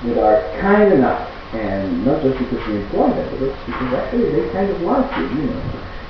that 0.05 0.17
are 0.21 0.61
kind 0.61 0.93
enough, 0.93 1.25
and 1.53 2.05
not 2.05 2.21
just 2.21 2.37
because 2.37 2.61
we 2.67 2.77
employ 2.85 3.09
them, 3.09 3.27
but 3.41 3.65
because 3.65 3.93
actually 3.97 4.29
they 4.29 4.49
kind 4.53 4.69
of 4.69 4.81
like 4.81 5.09
you, 5.17 5.25
you 5.41 5.49
know, 5.49 5.61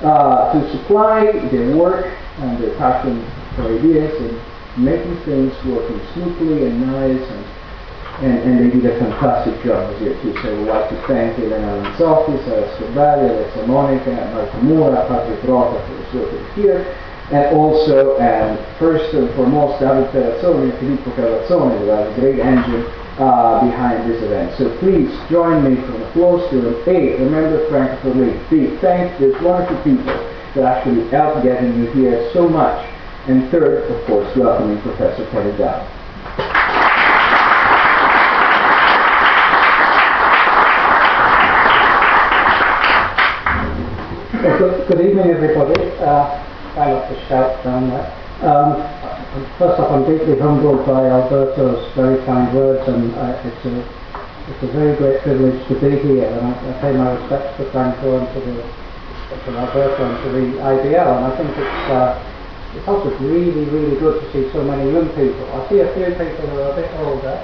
uh, 0.04 0.52
to 0.52 0.70
supply 0.76 1.32
their 1.48 1.74
work 1.74 2.04
and 2.44 2.62
their 2.62 2.76
passion 2.76 3.24
for 3.56 3.64
ideas 3.64 4.12
and 4.20 4.84
making 4.84 5.16
things 5.24 5.52
working 5.64 6.00
smoothly 6.12 6.66
and 6.66 6.84
nice 6.84 7.24
and 7.32 7.44
and, 8.20 8.38
and 8.42 8.58
they 8.58 8.70
did 8.70 8.84
a 8.86 8.98
fantastic 8.98 9.62
job 9.62 9.94
here 9.98 10.14
too. 10.22 10.34
So 10.42 10.56
we'd 10.56 10.66
like 10.66 10.88
to 10.90 10.98
thank 11.06 11.38
Elena 11.38 11.82
Lanzotti, 11.82 12.42
Sara 12.44 12.66
Scorbari, 12.76 13.30
Alessa 13.30 13.66
Monica, 13.66 14.10
Marco 14.34 14.60
Mura, 14.62 15.06
Patrick 15.06 15.42
Rota 15.44 15.78
for 15.86 15.94
his 16.02 16.14
work 16.14 16.54
here 16.54 16.82
and 17.30 17.54
also, 17.54 18.16
and 18.18 18.56
first 18.78 19.12
and 19.12 19.28
foremost, 19.34 19.80
David 19.80 20.08
Ferrazzoni 20.12 20.70
and 20.70 20.78
Filippo 20.80 21.10
Cavazzoni, 21.12 21.78
who 21.78 21.90
are 21.90 22.08
the 22.08 22.20
great 22.20 22.40
engine 22.40 22.88
uh, 23.20 23.60
behind 23.60 24.08
this 24.10 24.22
event. 24.22 24.56
So 24.56 24.74
please 24.78 25.12
join 25.28 25.62
me 25.62 25.76
from 25.84 26.00
the 26.00 26.10
floor 26.12 26.46
student. 26.48 26.88
A, 26.88 27.20
remember 27.20 27.68
Frankfurt 27.68 28.16
League. 28.16 28.40
B, 28.48 28.78
thank 28.80 29.18
these 29.20 29.36
wonderful 29.42 29.76
people 29.84 30.16
that 30.54 30.64
actually 30.64 31.06
helped 31.10 31.44
getting 31.44 31.76
you 31.76 31.90
here 31.92 32.30
so 32.32 32.48
much. 32.48 32.80
And 33.28 33.50
third, 33.50 33.90
of 33.90 34.06
course, 34.06 34.34
welcoming 34.34 34.80
Professor 34.80 35.28
Kevin 35.30 35.54
Dowd. 35.58 36.67
Good, 44.38 44.86
good 44.86 45.00
evening, 45.02 45.34
everybody. 45.34 45.74
Uh, 45.98 46.30
try 46.70 46.94
not 46.94 47.10
to 47.10 47.14
shout 47.26 47.58
down 47.66 47.90
there. 47.90 48.06
Um, 48.46 48.78
first 49.58 49.82
off, 49.82 49.90
I'm 49.90 50.06
deeply 50.06 50.38
humbled 50.38 50.86
by 50.86 51.10
Alberto's 51.10 51.82
very 51.98 52.22
kind 52.22 52.54
words, 52.54 52.86
and 52.86 53.10
uh, 53.18 53.34
it's 53.42 53.66
a 53.66 53.74
it's 54.46 54.62
a 54.62 54.70
very 54.70 54.94
great 54.94 55.26
privilege 55.26 55.58
to 55.66 55.74
be 55.82 55.90
here. 56.06 56.30
And 56.30 56.54
I, 56.54 56.54
I 56.54 56.72
pay 56.78 56.94
my 56.94 57.18
respects 57.18 57.50
to 57.58 57.66
Franco 57.74 58.14
and 58.14 58.30
to 58.30 58.38
the 58.46 58.62
to 59.42 59.58
Alberto 59.58 60.06
and 60.06 60.16
to 60.22 60.28
the 60.30 60.46
IBL. 60.62 61.10
And 61.18 61.24
I 61.26 61.32
think 61.34 61.50
it's 61.58 61.82
uh, 61.90 62.78
it's 62.78 62.86
also 62.86 63.10
really 63.18 63.66
really 63.66 63.98
good 63.98 64.22
to 64.22 64.26
see 64.30 64.46
so 64.54 64.62
many 64.62 64.86
young 64.86 65.10
people. 65.18 65.50
I 65.50 65.66
see 65.66 65.82
a 65.82 65.90
few 65.98 66.14
people 66.14 66.46
who 66.46 66.62
are 66.62 66.70
a 66.70 66.76
bit 66.78 66.86
older. 67.02 67.42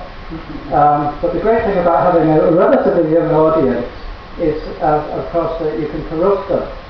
Um, 0.71 1.19
but 1.19 1.35
the 1.35 1.43
great 1.43 1.67
thing 1.67 1.75
about 1.83 2.15
having 2.15 2.31
a 2.31 2.55
relatively 2.55 3.11
young 3.11 3.35
audience 3.35 3.91
is, 4.39 4.63
uh, 4.79 5.11
of 5.11 5.27
course, 5.31 5.59
that 5.59 5.79
you 5.79 5.87
can 5.91 6.07
corrupt 6.09 6.49
them 6.49 6.84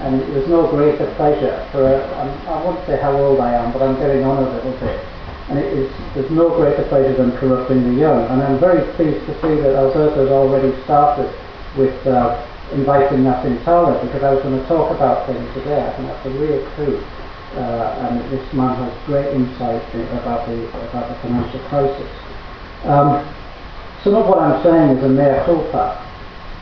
and 0.00 0.20
there's 0.34 0.48
no 0.48 0.66
greater 0.68 1.12
pleasure 1.14 1.68
for 1.70 1.84
a, 1.84 2.00
I 2.48 2.64
won't 2.64 2.84
say 2.86 3.00
how 3.00 3.16
old 3.16 3.40
I 3.40 3.54
am, 3.54 3.72
but 3.72 3.82
I'm 3.82 3.94
getting 4.00 4.24
on 4.24 4.42
a 4.42 4.50
little 4.50 4.72
bit. 4.80 4.98
And 5.48 5.58
it 5.58 5.72
is, 5.72 5.92
there's 6.14 6.30
no 6.30 6.48
greater 6.56 6.82
pleasure 6.88 7.14
than 7.14 7.36
corrupting 7.36 7.82
the 7.82 8.00
young. 8.00 8.24
And 8.30 8.42
I'm 8.42 8.58
very 8.58 8.82
pleased 8.96 9.26
to 9.26 9.34
see 9.42 9.60
that 9.60 9.76
Alberto 9.76 10.24
has 10.24 10.30
already 10.30 10.72
started 10.84 11.28
with 11.76 11.94
uh, 12.06 12.40
inviting 12.72 13.18
Nassim 13.24 13.62
Taleb 13.64 14.00
because 14.02 14.22
I 14.22 14.32
was 14.32 14.42
going 14.42 14.58
to 14.58 14.66
talk 14.66 14.90
about 14.94 15.28
him 15.28 15.36
today. 15.54 15.80
I 15.84 15.92
think 15.96 16.08
that's 16.08 16.26
a 16.26 16.30
real 16.30 16.62
coup. 16.74 16.96
Uh, 17.52 18.08
and 18.08 18.32
this 18.32 18.52
man 18.54 18.74
has 18.80 18.92
great 19.04 19.28
insight 19.34 19.84
about 20.16 20.48
the, 20.48 20.56
about 20.88 21.08
the 21.12 21.16
financial 21.20 21.60
crisis. 21.68 22.10
Um, 22.84 23.20
some 24.02 24.16
of 24.16 24.26
what 24.26 24.38
I'm 24.38 24.62
saying 24.64 24.98
is 24.98 25.04
a 25.04 25.08
mea 25.08 25.44
culpa. 25.44 26.00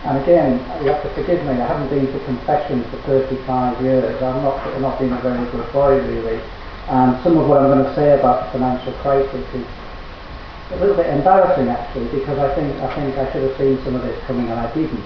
And 0.05 0.17
again, 0.23 0.57
you 0.83 0.89
have 0.89 1.03
to 1.03 1.11
forgive 1.15 1.45
me, 1.45 1.53
I 1.61 1.67
haven't 1.67 1.91
been 1.91 2.07
to 2.11 2.25
confession 2.25 2.83
for 2.91 2.97
35 3.05 3.83
years. 3.83 4.23
I'm 4.23 4.43
not, 4.43 4.81
not 4.81 4.99
been 4.99 5.13
a 5.13 5.21
very 5.21 5.45
good 5.51 5.73
boy, 5.73 6.01
really. 6.01 6.41
And 6.89 7.23
some 7.23 7.37
of 7.37 7.47
what 7.47 7.61
I'm 7.61 7.69
going 7.69 7.85
to 7.85 7.95
say 7.95 8.19
about 8.19 8.47
the 8.47 8.59
financial 8.59 8.93
crisis 9.05 9.45
is 9.55 9.67
a 10.73 10.77
little 10.81 10.97
bit 10.97 11.07
embarrassing, 11.07 11.69
actually, 11.69 12.09
because 12.19 12.39
I 12.39 12.55
think 12.55 12.75
I 12.81 12.95
think 12.95 13.17
I 13.19 13.31
should 13.33 13.43
have 13.43 13.57
seen 13.59 13.77
some 13.85 13.95
of 13.95 14.03
this 14.03 14.19
coming 14.25 14.49
and 14.49 14.59
I 14.59 14.73
didn't. 14.73 15.05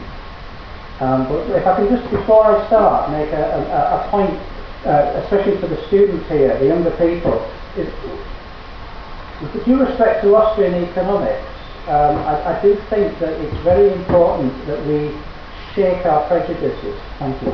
Um, 1.00 1.26
but 1.26 1.50
if 1.50 1.66
I 1.66 1.74
can 1.74 1.88
just, 1.88 2.08
before 2.10 2.46
I 2.46 2.66
start, 2.68 3.10
make 3.10 3.30
a, 3.32 3.44
a, 3.66 3.98
a 3.98 4.08
point, 4.10 4.38
uh, 4.86 5.20
especially 5.24 5.58
for 5.58 5.66
the 5.66 5.80
students 5.88 6.28
here, 6.28 6.56
the 6.58 6.66
younger 6.66 6.92
people, 6.92 7.42
is 7.76 7.90
with 9.42 9.64
due 9.64 9.80
respect 9.84 10.22
to 10.22 10.36
Austrian 10.36 10.74
economics, 10.84 11.42
um, 11.88 12.17
I, 12.25 12.57
I, 12.57 12.62
do 12.62 12.76
think 12.88 13.19
that 13.19 13.33
it's 13.41 13.57
very 13.59 13.93
important 13.93 14.53
that 14.67 14.81
we 14.87 15.12
shake 15.75 16.07
our 16.07 16.26
prejudices, 16.29 16.99
thank 17.19 17.41
you, 17.43 17.50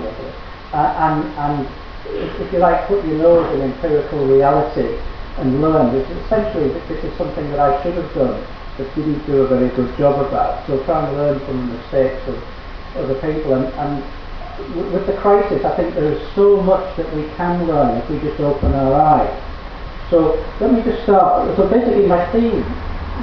uh, 0.73 0.77
and, 0.77 1.25
and 1.39 1.69
if, 2.07 2.53
you 2.53 2.59
like, 2.59 2.87
put 2.87 3.05
your 3.05 3.19
nose 3.19 3.55
in 3.55 3.63
empirical 3.63 4.27
reality 4.27 4.99
and 5.39 5.61
learn. 5.61 5.93
This 5.93 6.09
essentially, 6.25 6.69
this 6.69 7.05
is 7.05 7.17
something 7.19 7.51
that 7.51 7.59
I 7.59 7.83
should 7.83 7.95
have 7.95 8.15
done, 8.15 8.45
but 8.77 8.95
didn't 8.95 9.25
do 9.27 9.43
a 9.43 9.49
very 9.49 9.69
good 9.71 9.97
job 9.97 10.25
about. 10.25 10.67
So 10.67 10.83
try 10.85 11.07
and 11.07 11.17
learn 11.17 11.41
from 11.41 11.67
the 11.67 11.75
mistakes 11.79 12.23
of 12.29 12.43
other 12.97 13.15
people. 13.21 13.55
And, 13.55 13.67
and 13.75 14.93
with 14.93 15.07
the 15.07 15.17
crisis, 15.19 15.65
I 15.65 15.75
think 15.77 15.95
there 15.95 16.13
is 16.13 16.35
so 16.35 16.61
much 16.63 16.97
that 16.97 17.13
we 17.15 17.25
can 17.37 17.67
learn 17.67 17.97
if 17.99 18.09
we 18.11 18.21
just 18.21 18.39
open 18.41 18.75
our 18.75 18.95
eyes. 18.95 19.43
So 20.11 20.45
let 20.61 20.73
me 20.73 20.83
just 20.83 21.03
start. 21.05 21.57
So 21.57 21.69
basically, 21.69 22.07
my 22.07 22.31
theme 22.33 22.65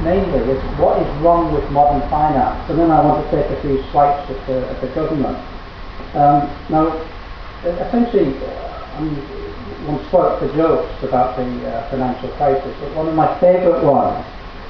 mainly 0.03 0.39
is 0.51 0.61
what 0.79 1.01
is 1.01 1.07
wrong 1.21 1.53
with 1.53 1.63
modern 1.71 2.01
finance, 2.09 2.69
and 2.69 2.79
then 2.79 2.91
I 2.91 3.01
want 3.01 3.23
to 3.23 3.27
take 3.31 3.49
a 3.51 3.61
few 3.61 3.81
swipes 3.91 4.29
at 4.29 4.47
the, 4.47 4.67
at 4.69 4.81
the 4.81 4.87
government. 4.93 5.37
Um, 6.13 6.49
now, 6.69 6.93
essentially, 7.63 8.37
uh, 8.43 8.97
I'm 8.97 9.15
one 9.87 10.03
spoilt 10.07 10.39
for 10.39 10.47
jokes 10.55 11.03
about 11.03 11.37
the 11.37 11.47
uh, 11.69 11.89
financial 11.89 12.29
crisis, 12.35 12.75
but 12.81 12.93
one 12.95 13.07
of 13.07 13.15
my 13.15 13.27
favourite 13.39 13.83
ones 13.83 14.25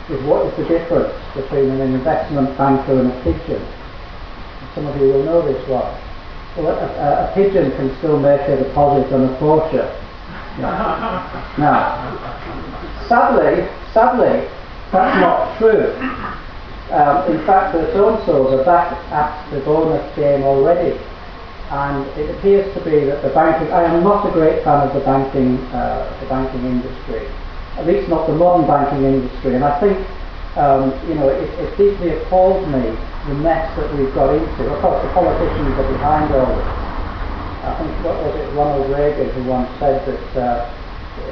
is 0.10 0.22
what 0.24 0.46
is 0.46 0.56
the 0.58 0.66
difference 0.66 1.14
between 1.36 1.70
an 1.72 1.82
investment 1.82 2.56
banker 2.58 3.00
and 3.00 3.12
a 3.12 3.24
pigeon? 3.24 3.62
Some 4.76 4.86
of 4.86 4.96
you 4.98 5.08
will 5.08 5.24
know 5.24 5.42
this 5.42 5.68
one. 5.68 5.90
Well, 6.56 6.70
a, 6.70 6.86
a, 6.86 7.30
a 7.30 7.34
pigeon 7.34 7.72
can 7.72 7.96
still 7.98 8.20
make 8.20 8.42
a 8.42 8.58
deposit 8.58 9.12
on 9.14 9.26
a 9.26 9.38
Porsche. 9.38 9.86
now, 11.58 12.18
sadly, 13.08 13.68
sadly, 13.94 14.48
that's 14.92 15.20
not 15.20 15.58
true. 15.58 15.94
Um, 16.92 17.28
in 17.32 17.46
fact, 17.46 17.76
the 17.76 17.92
so-and-sos 17.92 18.60
are 18.60 18.64
back 18.64 18.96
at 19.12 19.52
the 19.52 19.60
bonus 19.62 20.04
game 20.16 20.44
already. 20.44 20.98
And 21.70 22.08
it 22.16 22.32
appears 22.32 22.74
to 22.76 22.84
be 22.86 23.04
that 23.12 23.22
the 23.22 23.30
banking, 23.36 23.68
I 23.74 23.84
am 23.84 24.02
not 24.04 24.24
a 24.24 24.32
great 24.32 24.64
fan 24.64 24.88
of 24.88 24.94
the 24.94 25.04
banking, 25.04 25.60
uh, 25.76 26.08
the 26.22 26.28
banking 26.32 26.64
industry, 26.64 27.28
at 27.76 27.86
least 27.86 28.08
not 28.08 28.26
the 28.28 28.34
modern 28.34 28.66
banking 28.66 29.04
industry. 29.04 29.56
And 29.56 29.66
I 29.66 29.76
think, 29.84 30.00
um, 30.56 30.96
you 31.10 31.16
know, 31.16 31.28
it, 31.28 31.44
it 31.60 31.76
deeply 31.76 32.16
appalls 32.16 32.64
me 32.72 32.88
the 33.28 33.36
mess 33.44 33.68
that 33.76 33.92
we've 34.00 34.14
got 34.16 34.32
into. 34.32 34.64
Of 34.72 34.80
course, 34.80 35.04
the 35.04 35.12
politicians 35.12 35.76
are 35.76 35.92
behind 35.92 36.34
all 36.34 36.48
this. 36.56 36.72
I 37.68 37.76
think, 37.84 37.92
what 38.00 38.16
was 38.24 38.34
it, 38.40 38.48
Ronald 38.56 38.90
Reagan 38.90 39.28
who 39.36 39.44
once 39.44 39.68
said 39.78 40.08
that 40.08 40.40
uh, 40.40 40.72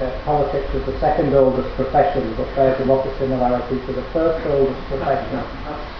uh, 0.01 0.21
politics 0.25 0.73
is 0.73 0.85
the 0.85 0.99
second 0.99 1.33
oldest 1.33 1.73
profession, 1.75 2.35
but 2.35 2.47
there's 2.55 2.79
a 2.81 2.85
lot 2.85 3.05
of 3.05 3.17
similarity 3.17 3.79
to 3.85 3.93
the 3.93 4.03
first 4.11 4.45
oldest 4.47 4.81
profession. 4.87 5.39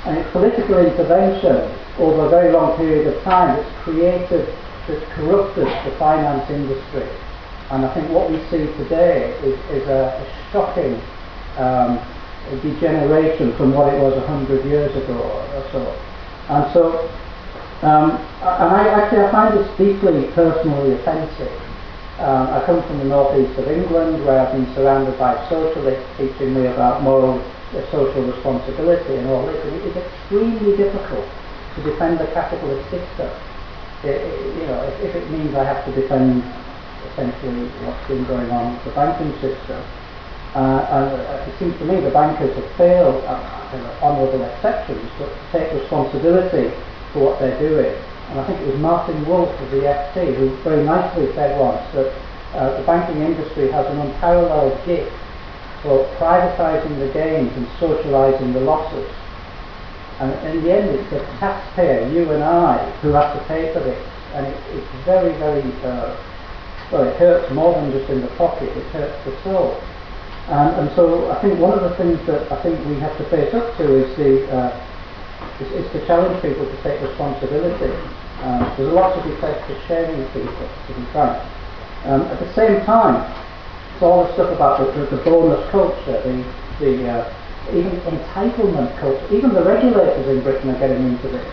And 0.05 0.17
it's 0.17 0.31
political 0.31 0.77
intervention 0.79 1.71
over 1.97 2.25
a 2.25 2.29
very 2.29 2.51
long 2.51 2.77
period 2.77 3.07
of 3.07 3.23
time 3.23 3.55
that's 3.55 3.83
created, 3.83 4.53
that's 4.87 5.03
corrupted 5.13 5.67
the 5.85 5.95
finance 5.97 6.49
industry. 6.49 7.07
And 7.71 7.85
I 7.85 7.93
think 7.93 8.09
what 8.09 8.29
we 8.29 8.37
see 8.51 8.67
today 8.77 9.31
is, 9.41 9.57
is 9.71 9.87
a, 9.87 10.21
a 10.21 10.51
shocking 10.51 11.01
um, 11.57 11.97
degeneration 12.61 13.55
from 13.57 13.73
what 13.73 13.93
it 13.93 13.99
was 13.99 14.13
hundred 14.27 14.63
years 14.65 14.95
ago 14.95 15.17
or 15.17 15.65
so. 15.71 15.81
And 16.49 16.73
so, 16.73 17.09
um, 17.81 18.11
and 18.45 18.69
I 18.69 18.87
actually 18.89 19.23
I 19.23 19.31
find 19.31 19.57
this 19.57 19.67
deeply 19.77 20.29
personally 20.33 20.93
offensive. 20.93 21.64
Um, 22.15 22.47
I 22.47 22.63
come 22.65 22.81
from 22.87 22.99
the 22.99 23.11
northeast 23.11 23.59
of 23.59 23.67
England 23.67 24.23
where 24.23 24.39
I've 24.39 24.53
been 24.53 24.73
surrounded 24.73 25.19
by 25.19 25.35
socialists 25.49 26.07
teaching 26.17 26.55
me 26.55 26.67
about 26.67 27.03
moral 27.03 27.43
uh, 27.43 27.91
social 27.91 28.23
responsibility 28.23 29.17
and 29.17 29.27
all 29.27 29.45
this. 29.45 29.59
It 29.65 29.83
is 29.83 29.97
extremely 29.97 30.77
difficult 30.77 31.27
to 31.75 31.83
defend 31.83 32.19
the 32.19 32.27
capitalist 32.27 32.89
system. 32.89 33.27
It, 34.07 34.15
it, 34.15 34.55
you 34.55 34.67
know, 34.67 34.79
if, 34.83 35.11
if 35.11 35.15
it 35.15 35.29
means 35.29 35.55
I 35.55 35.65
have 35.65 35.83
to 35.83 35.91
defend 35.91 36.39
essentially 37.11 37.67
what's 37.83 38.07
been 38.07 38.23
going 38.31 38.49
on 38.49 38.75
with 38.75 38.85
the 38.85 38.91
banking 38.91 39.33
system. 39.41 39.83
Uh, 40.55 40.87
and 40.87 41.19
uh, 41.19 41.51
it 41.51 41.59
seems 41.59 41.77
to 41.79 41.85
me 41.85 41.99
the 41.99 42.11
bankers 42.11 42.55
have 42.55 42.71
failed, 42.77 43.25
uh, 43.25 43.99
honourable 44.01 44.41
exceptions, 44.55 45.03
but 45.19 45.27
to 45.27 45.43
take 45.51 45.73
responsibility 45.73 46.71
for 47.11 47.27
what 47.27 47.39
they're 47.39 47.59
doing. 47.59 47.91
And 48.29 48.39
I 48.39 48.47
think 48.47 48.59
it 48.61 48.67
was 48.67 48.79
Martin 48.79 49.25
Wolf 49.25 49.49
of 49.61 49.71
the 49.71 49.81
FT 49.81 50.35
who 50.35 50.49
very 50.63 50.83
nicely 50.83 51.31
said 51.33 51.59
once 51.59 51.81
that 51.93 52.13
uh, 52.53 52.79
the 52.79 52.85
banking 52.85 53.21
industry 53.21 53.69
has 53.71 53.85
an 53.87 53.99
unparalleled 53.99 54.83
gift 54.85 55.13
for 55.83 56.05
privatising 56.17 56.97
the 56.99 57.11
gains 57.13 57.51
and 57.55 57.67
socialising 57.79 58.53
the 58.53 58.61
losses. 58.61 59.09
And 60.19 60.31
in 60.47 60.63
the 60.63 60.73
end, 60.73 60.89
it's 60.89 61.09
the 61.11 61.19
taxpayer, 61.39 62.07
you 62.09 62.31
and 62.31 62.43
I, 62.43 62.89
who 63.01 63.09
have 63.09 63.37
to 63.37 63.45
pay 63.45 63.71
for 63.73 63.81
this. 63.81 64.01
And 64.33 64.47
it, 64.47 64.57
it's 64.71 65.05
very, 65.05 65.33
very, 65.37 65.61
uh, 65.83 66.17
well, 66.91 67.03
it 67.03 67.15
hurts 67.17 67.53
more 67.53 67.73
than 67.73 67.91
just 67.91 68.09
in 68.09 68.21
the 68.21 68.31
pocket, 68.37 68.69
it 68.69 68.85
hurts 68.91 69.23
the 69.25 69.43
soul. 69.43 69.79
And, 70.47 70.87
and 70.87 70.95
so 70.95 71.29
I 71.31 71.41
think 71.41 71.59
one 71.59 71.77
of 71.77 71.83
the 71.83 71.95
things 71.97 72.19
that 72.27 72.51
I 72.51 72.61
think 72.63 72.79
we 72.87 72.99
have 72.99 73.17
to 73.17 73.25
face 73.29 73.53
up 73.53 73.75
to 73.77 73.83
is 73.83 74.17
the 74.17 74.49
uh, 74.55 74.85
is, 75.61 75.71
is 75.71 75.91
to 75.91 76.05
challenge 76.05 76.41
people 76.41 76.65
to 76.65 76.77
take 76.83 77.01
responsibility. 77.01 77.91
Um, 78.43 78.61
there's 78.75 78.89
a 78.89 78.95
lot 78.95 79.15
to 79.15 79.21
be 79.23 79.35
said 79.39 79.55
for 79.65 79.75
shaming 79.87 80.25
people, 80.31 80.51
to 80.51 80.91
be 80.93 81.05
frank. 81.11 81.39
Um, 82.05 82.21
at 82.29 82.39
the 82.39 82.51
same 82.53 82.83
time, 82.85 83.23
it's 83.93 84.03
all 84.03 84.25
the 84.25 84.33
stuff 84.33 84.51
about 84.51 84.79
the, 84.79 84.91
the, 84.91 85.17
the 85.17 85.23
bonus 85.23 85.63
culture, 85.71 86.21
the, 86.21 86.43
the 86.79 87.09
uh, 87.09 87.33
even 87.73 87.91
entitlement 88.05 88.91
culture. 88.99 89.27
Even 89.33 89.53
the 89.53 89.63
regulators 89.63 90.27
in 90.27 90.43
Britain 90.43 90.69
are 90.69 90.79
getting 90.79 91.01
into 91.07 91.27
this. 91.29 91.47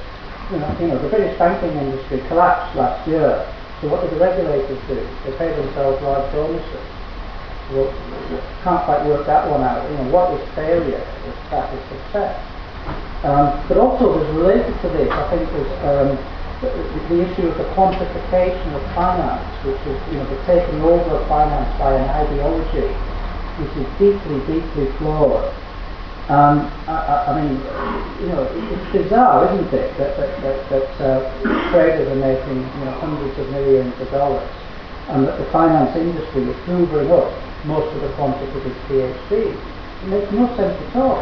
You 0.50 0.58
know, 0.58 0.76
you 0.80 0.86
know, 0.88 0.98
the 0.98 1.08
British 1.08 1.38
banking 1.38 1.72
industry 1.78 2.20
collapsed 2.28 2.76
last 2.76 3.06
year. 3.08 3.46
So 3.80 3.88
what 3.88 4.02
do 4.02 4.10
the 4.10 4.20
regulators 4.20 4.78
do? 4.88 5.00
They 5.24 5.32
pay 5.38 5.54
themselves 5.54 6.02
large 6.02 6.30
bonuses 6.32 6.92
can't 7.72 8.84
quite 8.84 9.04
work 9.06 9.26
that 9.26 9.48
one 9.50 9.62
out. 9.62 9.88
You 9.90 9.96
know, 9.96 10.10
what 10.10 10.38
is 10.38 10.48
failure? 10.54 11.00
Is 11.00 11.34
that 11.50 11.72
is 11.72 11.80
success? 11.88 12.51
Um, 13.22 13.62
but 13.68 13.76
also, 13.78 14.18
there's 14.18 14.34
related 14.34 14.74
to 14.82 14.88
this, 14.90 15.10
I 15.10 15.24
think, 15.30 15.46
um, 15.86 16.18
the, 16.60 16.68
the, 17.10 17.18
issue 17.22 17.46
of 17.46 17.58
the 17.58 17.66
quantification 17.74 18.74
of 18.74 18.82
finance, 18.94 19.46
which 19.64 19.78
is, 19.86 19.98
you 20.10 20.18
know, 20.18 20.26
the 20.26 20.38
taking 20.46 20.80
over 20.82 21.18
of 21.18 21.28
finance 21.28 21.70
by 21.78 21.94
an 21.94 22.08
ideology, 22.10 22.90
which 23.62 23.74
is 23.78 23.86
deeply, 23.98 24.38
deeply 24.46 24.86
flawed. 24.98 25.54
Um, 26.30 26.70
I, 26.86 27.26
I, 27.26 27.42
mean, 27.42 27.58
you 28.22 28.28
know, 28.30 28.46
it's 28.46 28.92
bizarre, 28.92 29.52
isn't 29.54 29.74
it, 29.74 29.96
that, 29.98 30.16
that, 30.16 30.42
that, 30.42 30.70
that 30.70 31.00
uh, 31.00 31.70
traders 31.70 32.08
are 32.08 32.18
making 32.18 32.58
you 32.58 32.84
know, 32.86 32.92
hundreds 32.98 33.38
of 33.38 33.50
millions 33.50 33.94
of 34.00 34.10
dollars 34.10 34.48
and 35.08 35.26
that 35.26 35.38
the 35.38 35.44
finance 35.50 35.96
industry 35.96 36.42
is 36.42 36.56
hoovering 36.64 37.10
up 37.10 37.28
most 37.66 37.92
of 37.94 38.02
the 38.02 38.08
quantitative 38.14 38.76
PhDs. 38.88 39.58
It 40.02 40.08
makes 40.08 40.30
no 40.32 40.46
sense 40.56 40.80
at 40.80 40.96
all. 40.96 41.20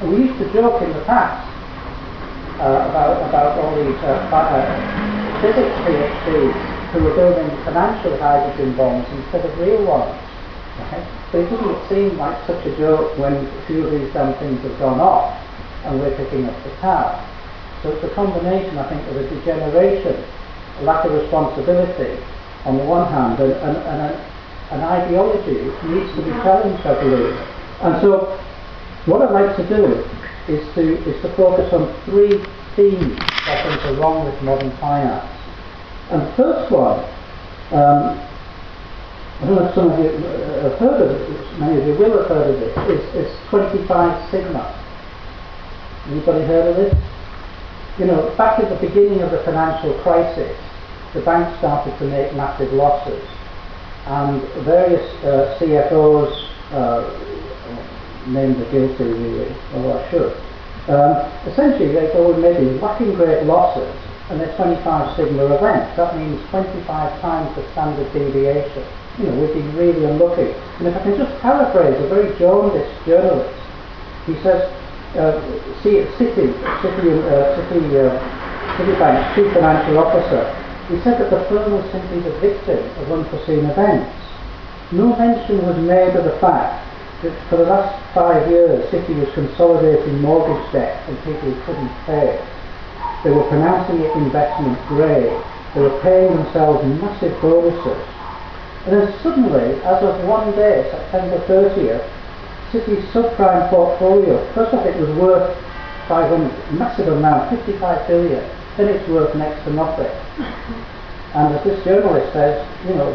And 0.00 0.12
we 0.12 0.26
used 0.26 0.38
to 0.38 0.52
joke 0.52 0.82
in 0.82 0.92
the 0.92 1.04
past 1.04 1.42
uh, 2.60 2.88
about, 2.90 3.28
about 3.28 3.58
all 3.58 3.74
these 3.76 3.96
uh, 4.02 4.30
uh, 4.30 5.40
physics 5.40 5.74
PhDs 5.86 6.74
who 6.92 7.04
were 7.04 7.14
building 7.14 7.48
financial 7.64 8.16
hydrogen 8.18 8.76
bombs 8.76 9.06
instead 9.10 9.44
of 9.44 9.58
real 9.58 9.84
ones. 9.84 10.14
Okay? 10.86 11.06
But 11.30 11.40
it 11.40 11.50
doesn't 11.50 11.88
seem 11.88 12.18
like 12.18 12.38
such 12.46 12.64
a 12.66 12.76
joke 12.76 13.18
when 13.18 13.34
a 13.34 13.66
few 13.66 13.86
of 13.86 13.90
these 13.90 14.12
damn 14.12 14.34
things 14.38 14.60
have 14.62 14.78
gone 14.78 15.00
off 15.00 15.34
and 15.84 16.00
we're 16.00 16.16
picking 16.16 16.46
up 16.46 16.54
the 16.64 16.70
tab. 16.80 17.20
So 17.82 17.90
it's 17.90 18.04
a 18.04 18.14
combination, 18.14 18.78
I 18.78 18.88
think, 18.88 19.06
of 19.08 19.16
a 19.16 19.28
degeneration, 19.28 20.24
a 20.80 20.82
lack 20.82 21.04
of 21.04 21.12
responsibility 21.12 22.22
on 22.64 22.78
the 22.78 22.84
one 22.84 23.10
hand, 23.12 23.38
and, 23.40 23.52
and, 23.52 23.76
and 23.76 24.00
a, 24.00 24.34
an 24.70 24.80
ideology 24.80 25.60
which 25.60 25.82
needs 25.84 26.10
to 26.16 26.22
be 26.22 26.30
challenged, 26.40 26.86
I 26.86 26.94
believe. 27.02 27.36
And 27.82 28.00
so, 28.00 28.40
what 29.06 29.22
I'd 29.22 29.32
like 29.32 29.56
to 29.56 29.68
do 29.68 29.84
is 30.48 30.74
to 30.74 30.96
is 31.08 31.20
to 31.22 31.36
focus 31.36 31.72
on 31.72 31.92
three 32.04 32.42
themes 32.76 33.18
that 33.46 33.66
I 33.66 33.76
think 33.76 33.84
are 33.86 34.00
wrong 34.00 34.24
with 34.24 34.40
modern 34.42 34.70
finance. 34.78 35.30
And 36.10 36.22
the 36.22 36.32
first 36.32 36.72
one, 36.72 37.00
um, 37.72 38.18
I 39.40 39.46
don't 39.46 39.56
know 39.56 39.68
if 39.68 39.74
some 39.74 39.90
of 39.90 39.98
you 39.98 40.10
have 40.10 40.78
heard 40.78 41.00
of 41.02 41.10
it, 41.10 41.58
many 41.58 41.80
of 41.80 41.86
you 41.86 41.94
will 41.94 42.18
have 42.18 42.28
heard 42.28 42.54
of 42.54 42.62
it, 42.62 42.76
is, 42.90 43.26
is 43.26 43.48
25 43.48 44.30
Sigma. 44.30 44.80
Anybody 46.08 46.44
heard 46.44 46.68
of 46.68 46.76
this? 46.76 46.94
You 47.98 48.06
know, 48.06 48.34
back 48.36 48.58
at 48.58 48.68
the 48.68 48.86
beginning 48.86 49.22
of 49.22 49.30
the 49.30 49.42
financial 49.44 49.94
crisis, 50.02 50.56
the 51.14 51.20
banks 51.20 51.56
started 51.58 51.96
to 51.98 52.04
make 52.04 52.34
massive 52.34 52.72
losses 52.72 53.22
and 54.06 54.42
various 54.64 55.08
uh, 55.24 55.56
CFOs 55.58 56.50
uh, 56.72 57.33
named 58.26 58.56
the 58.60 58.64
guilty 58.70 59.04
really, 59.04 59.54
or 59.74 59.98
I 59.98 60.10
should. 60.10 60.32
Um, 60.88 61.16
essentially, 61.48 61.92
they 61.92 62.12
go 62.12 62.36
maybe 62.36 62.76
whacking 62.78 63.14
great 63.14 63.44
losses 63.44 63.88
and 64.30 64.40
they're 64.40 64.54
25 64.56 65.16
sigma 65.16 65.46
events. 65.54 65.96
That 65.96 66.16
means 66.16 66.40
25 66.50 67.20
times 67.20 67.54
the 67.56 67.62
standard 67.72 68.10
deviation. 68.12 68.84
You 69.18 69.26
know, 69.26 69.40
we've 69.40 69.54
been 69.54 69.76
really 69.76 70.04
unlucky. 70.04 70.52
And 70.78 70.88
if 70.88 70.96
I 70.96 71.02
can 71.02 71.16
just 71.16 71.40
paraphrase 71.40 71.96
a 72.02 72.08
very 72.08 72.36
jaundiced 72.38 73.06
journalist, 73.06 73.54
he 74.26 74.34
says, 74.42 74.70
uh, 75.16 75.40
Citi, 75.82 76.04
Citi, 76.16 76.52
uh, 77.30 77.56
Citi, 77.70 77.82
uh, 78.00 79.34
chief 79.34 79.52
financial 79.52 79.98
officer 79.98 80.64
he 80.88 81.00
said 81.00 81.18
that 81.18 81.30
the 81.30 81.40
firm 81.48 81.72
was 81.72 81.90
simply 81.90 82.20
the 82.20 82.36
victim 82.40 82.78
of 83.00 83.12
unforeseen 83.12 83.64
events. 83.64 84.12
No 84.92 85.16
mention 85.16 85.64
was 85.64 85.78
made 85.78 86.14
of 86.14 86.24
the 86.24 86.36
fact 86.40 86.84
for 87.48 87.56
the 87.56 87.64
last 87.64 87.94
five 88.14 88.50
years 88.50 88.84
Citi 88.90 89.18
was 89.18 89.32
consolidating 89.34 90.20
mortgage 90.20 90.72
debt 90.72 91.04
from 91.04 91.16
people 91.18 91.50
who 91.50 91.60
couldn't 91.64 91.92
pay. 92.06 92.40
They 93.24 93.30
were 93.30 93.48
pronouncing 93.48 94.00
it 94.00 94.14
investment 94.16 94.78
grade. 94.88 95.32
They 95.74 95.80
were 95.80 96.00
paying 96.00 96.36
themselves 96.36 96.84
massive 97.00 97.40
bonuses. 97.40 98.02
And 98.86 99.00
then 99.00 99.20
suddenly, 99.22 99.80
as 99.82 100.02
of 100.02 100.28
one 100.28 100.52
day, 100.52 100.88
September 100.90 101.38
30th, 101.46 102.04
Citi's 102.70 103.04
subprime 103.12 103.70
portfolio, 103.70 104.44
first 104.52 104.74
off 104.74 104.84
it 104.84 104.96
was 105.00 105.08
worth 105.16 105.56
500, 106.08 106.78
massive 106.78 107.08
amount, 107.08 107.50
55 107.50 108.06
billion 108.06 108.50
then 108.76 108.88
it's 108.88 109.08
worth 109.08 109.34
next 109.36 109.62
to 109.64 109.72
nothing. 109.72 110.10
And 111.34 111.54
as 111.54 111.64
this 111.64 111.82
journalist 111.84 112.32
says, 112.32 112.66
you 112.86 112.94
know, 112.94 113.14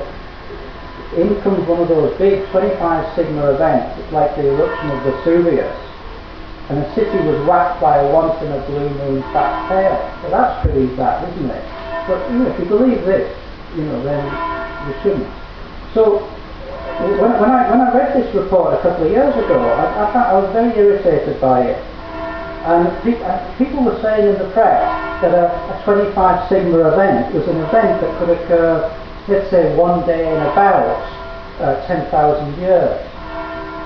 in 1.17 1.41
comes 1.41 1.65
one 1.67 1.81
of 1.81 1.87
those 1.87 2.17
big 2.17 2.45
25 2.51 3.15
sigma 3.15 3.53
events, 3.53 3.97
it's 3.97 4.11
like 4.13 4.35
the 4.35 4.45
eruption 4.45 4.91
of 4.91 5.01
Vesuvius, 5.03 5.77
and 6.69 6.77
the 6.77 6.87
Citi 6.93 7.17
was 7.25 7.39
whacked 7.47 7.81
by 7.81 7.97
a 7.97 8.13
once 8.13 8.37
in 8.43 8.51
a 8.51 8.61
blue 8.67 8.89
moon 8.89 9.21
fat 9.33 9.69
tail. 9.69 9.97
Well, 10.21 10.31
that's 10.31 10.61
pretty 10.61 10.85
bad, 10.95 11.25
isn't 11.33 11.49
it? 11.49 11.65
But 12.05 12.29
you 12.29 12.39
know, 12.39 12.47
if 12.53 12.59
you 12.59 12.65
believe 12.65 13.05
this, 13.05 13.25
you 13.75 13.83
know, 13.85 14.03
then 14.03 14.21
you 14.87 14.93
shouldn't. 15.01 15.33
So 15.93 16.21
when, 16.99 17.31
when, 17.39 17.49
I, 17.49 17.69
when 17.71 17.81
I 17.81 17.95
read 17.95 18.13
this 18.13 18.33
report 18.35 18.73
a 18.73 18.81
couple 18.81 19.05
of 19.05 19.11
years 19.11 19.33
ago, 19.33 19.57
I, 19.57 20.03
I, 20.03 20.21
I 20.29 20.33
was 20.33 20.51
very 20.53 20.75
irritated 20.77 21.39
by 21.39 21.63
it. 21.63 21.79
And 22.67 22.91
uh, 22.91 23.57
people 23.57 23.83
were 23.83 23.97
saying 24.01 24.27
in 24.27 24.37
the 24.37 24.51
press 24.51 24.83
that 25.23 25.33
a, 25.33 25.47
a 25.47 25.83
25 25.85 26.49
sigma 26.49 26.91
event 26.91 27.33
was 27.33 27.47
an 27.47 27.57
event 27.57 28.01
that 28.01 28.11
could 28.19 28.29
occur, 28.29 28.83
let's 29.29 29.49
say, 29.51 29.75
one 29.77 30.05
day 30.07 30.25
in 30.25 30.41
about 30.41 30.97
uh, 31.61 31.85
10,000 31.85 32.09
years. 32.59 32.97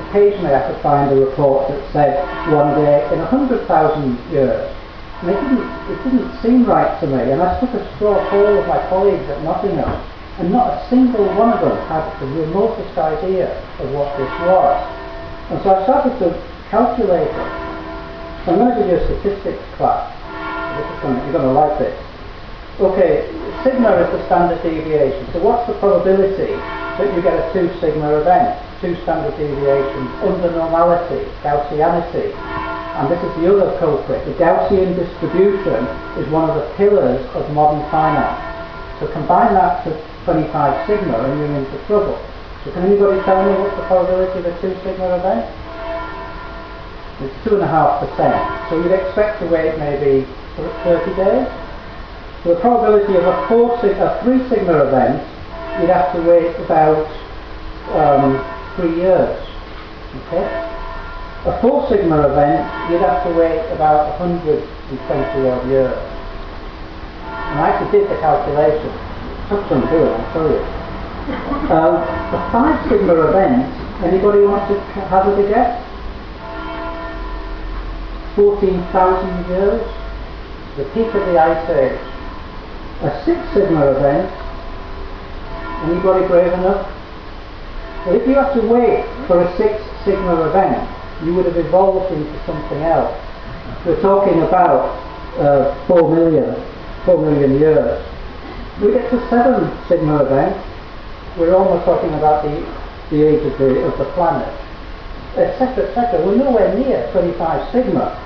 Occasionally 0.10 0.56
I 0.56 0.64
could 0.72 0.82
find 0.82 1.12
a 1.12 1.20
report 1.20 1.68
that 1.68 1.82
said 1.92 2.16
one 2.54 2.76
day 2.80 3.04
in 3.12 3.20
100,000 3.20 4.32
years. 4.32 4.72
And 5.22 5.32
it 5.32 5.40
didn't, 5.40 5.68
it 5.92 6.00
didn't 6.04 6.32
seem 6.42 6.66
right 6.66 7.00
to 7.00 7.08
me. 7.08 7.32
And 7.32 7.42
I 7.42 7.60
took 7.60 7.72
a 7.76 7.84
straw 7.96 8.20
poll 8.30 8.60
of 8.60 8.68
my 8.68 8.80
colleagues 8.90 9.28
at 9.30 9.44
Nottingham, 9.44 9.92
and 10.40 10.52
not 10.52 10.80
a 10.80 10.90
single 10.90 11.28
one 11.36 11.52
of 11.52 11.62
them 11.62 11.78
had 11.88 12.08
the 12.20 12.28
remotest 12.28 12.98
idea 12.98 13.52
of 13.80 13.92
what 13.92 14.16
this 14.18 14.32
was. 14.48 14.80
And 15.52 15.62
so 15.64 15.76
I 15.76 15.84
started 15.84 16.18
to 16.20 16.34
calculate 16.70 17.28
it. 17.28 17.52
I'm 18.48 18.60
going 18.60 18.76
to 18.76 18.80
give 18.80 18.88
you 18.92 18.98
a 18.98 19.06
statistics 19.06 19.64
class. 19.76 20.12
You're 21.04 21.32
going 21.32 21.48
to 21.48 21.52
like 21.52 21.80
this. 21.80 22.13
Okay, 22.80 23.30
sigma 23.64 23.92
is 24.02 24.10
the 24.12 24.26
standard 24.26 24.62
deviation. 24.64 25.26
So 25.34 25.40
what's 25.44 25.68
the 25.68 25.78
probability 25.80 26.54
that 26.54 27.14
you 27.16 27.22
get 27.22 27.38
a 27.38 27.54
2 27.54 27.80
sigma 27.80 28.20
event? 28.22 28.60
two 28.84 29.00
standard 29.08 29.32
deviations 29.40 30.12
under 30.28 30.52
normality, 30.52 31.24
Gaussianity. 31.40 32.36
And 33.00 33.08
this 33.08 33.24
is 33.24 33.32
the 33.40 33.48
other 33.48 33.80
culprit. 33.80 34.20
The 34.28 34.36
Gaussian 34.36 34.92
distribution 35.00 35.88
is 36.20 36.28
one 36.28 36.52
of 36.52 36.60
the 36.60 36.68
pillars 36.76 37.24
of 37.32 37.50
modern 37.56 37.80
finance. 37.90 38.36
So 39.00 39.08
combine 39.16 39.56
that 39.56 39.88
to 39.88 39.96
25 40.28 40.52
sigma 40.86 41.16
and 41.16 41.40
you're 41.40 41.56
into 41.56 41.80
trouble. 41.88 42.20
So 42.68 42.76
can 42.76 42.84
anybody 42.84 43.24
tell 43.24 43.40
me 43.48 43.56
what's 43.56 43.76
the 43.80 43.88
probability 43.88 44.44
of 44.44 44.46
a 44.52 44.54
2 44.60 44.76
sigma 44.84 45.16
event? 45.16 45.48
It's 47.24 47.36
2.5%. 47.48 47.64
So 48.68 48.84
you'd 48.84 48.92
expect 48.92 49.40
to 49.40 49.48
wait 49.48 49.80
maybe 49.80 50.28
30 50.84 51.16
days. 51.16 51.48
So 52.44 52.54
the 52.56 52.60
probability 52.60 53.16
of 53.16 53.24
a, 53.24 53.48
four, 53.48 53.80
a 53.80 54.20
3 54.22 54.50
sigma 54.50 54.84
event, 54.84 55.16
you'd 55.80 55.90
have 55.90 56.12
to 56.12 56.22
wait 56.28 56.52
about 56.60 57.08
um, 57.96 58.36
3 58.76 59.00
years. 59.00 59.40
Okay? 60.28 60.44
A 61.48 61.58
4 61.62 61.88
sigma 61.88 62.28
event, 62.28 62.68
you'd 62.92 63.00
have 63.00 63.24
to 63.24 63.32
wait 63.40 63.64
about 63.72 64.20
120 64.20 64.60
odd 65.48 65.68
years. 65.70 65.96
And 65.96 67.60
I 67.64 67.70
actually 67.72 68.00
did 68.00 68.12
the 68.12 68.20
calculation. 68.20 68.92
It 68.92 69.48
took 69.48 69.64
some 69.70 69.88
doing, 69.88 70.12
I'll 70.12 70.34
tell 70.34 70.50
you. 70.52 70.64
Um, 71.64 71.96
a 71.96 72.50
5 72.52 72.90
sigma 72.90 73.16
event, 73.30 73.72
anybody 74.04 74.42
want 74.42 74.68
to 74.68 74.78
hazard 75.08 75.40
a 75.40 75.48
guess? 75.48 75.80
14,000 78.36 79.48
years, 79.48 79.82
the 80.76 80.84
peak 80.92 81.08
of 81.08 81.26
the 81.26 81.40
Ice 81.40 81.70
Age. 81.70 82.13
A 83.04 83.26
6 83.26 83.54
sigma 83.54 83.92
event, 83.92 84.32
anybody 85.84 86.26
brave 86.26 86.54
enough? 86.54 86.88
Well, 88.06 88.16
if 88.16 88.26
you 88.26 88.34
have 88.36 88.54
to 88.54 88.62
wait 88.62 89.04
for 89.28 89.44
a 89.44 89.58
6 89.58 89.84
sigma 90.06 90.48
event, 90.48 90.88
you 91.26 91.34
would 91.36 91.46
have 91.46 91.58
evolved 91.58 92.14
into 92.14 92.46
something 92.46 92.82
else. 92.84 93.12
We're 93.86 94.02
talking 94.02 94.42
about 94.44 94.96
uh, 95.38 95.86
4 95.88 96.16
million, 96.16 96.56
4 97.04 97.22
million 97.22 97.60
years. 97.60 98.02
We 98.82 98.94
get 98.94 99.10
to 99.12 99.20
7 99.30 99.88
sigma 99.90 100.24
events, 100.24 100.66
we're 101.38 101.54
almost 101.54 101.84
talking 101.84 102.14
about 102.14 102.44
the, 102.44 102.56
the 103.10 103.22
age 103.22 103.44
of 103.44 103.58
the, 103.60 103.84
of 103.84 103.98
the 103.98 104.06
planet, 104.14 104.48
etc., 105.36 105.90
etc. 105.90 106.26
We're 106.26 106.38
nowhere 106.38 106.74
near 106.78 107.12
25 107.12 107.72
sigma. 107.74 108.23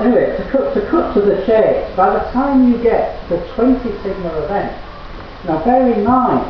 Anyway, 0.00 0.36
to 0.36 0.48
cut, 0.50 0.74
to 0.74 0.80
cut 0.90 1.14
to 1.14 1.20
the 1.20 1.46
chase, 1.46 1.86
by 1.96 2.10
the 2.10 2.18
time 2.32 2.72
you 2.72 2.82
get 2.82 3.14
to 3.28 3.38
20 3.54 3.78
sigma 4.02 4.42
event, 4.42 4.74
now 5.46 5.62
bear 5.64 5.92
in 5.92 6.04
mind, 6.04 6.42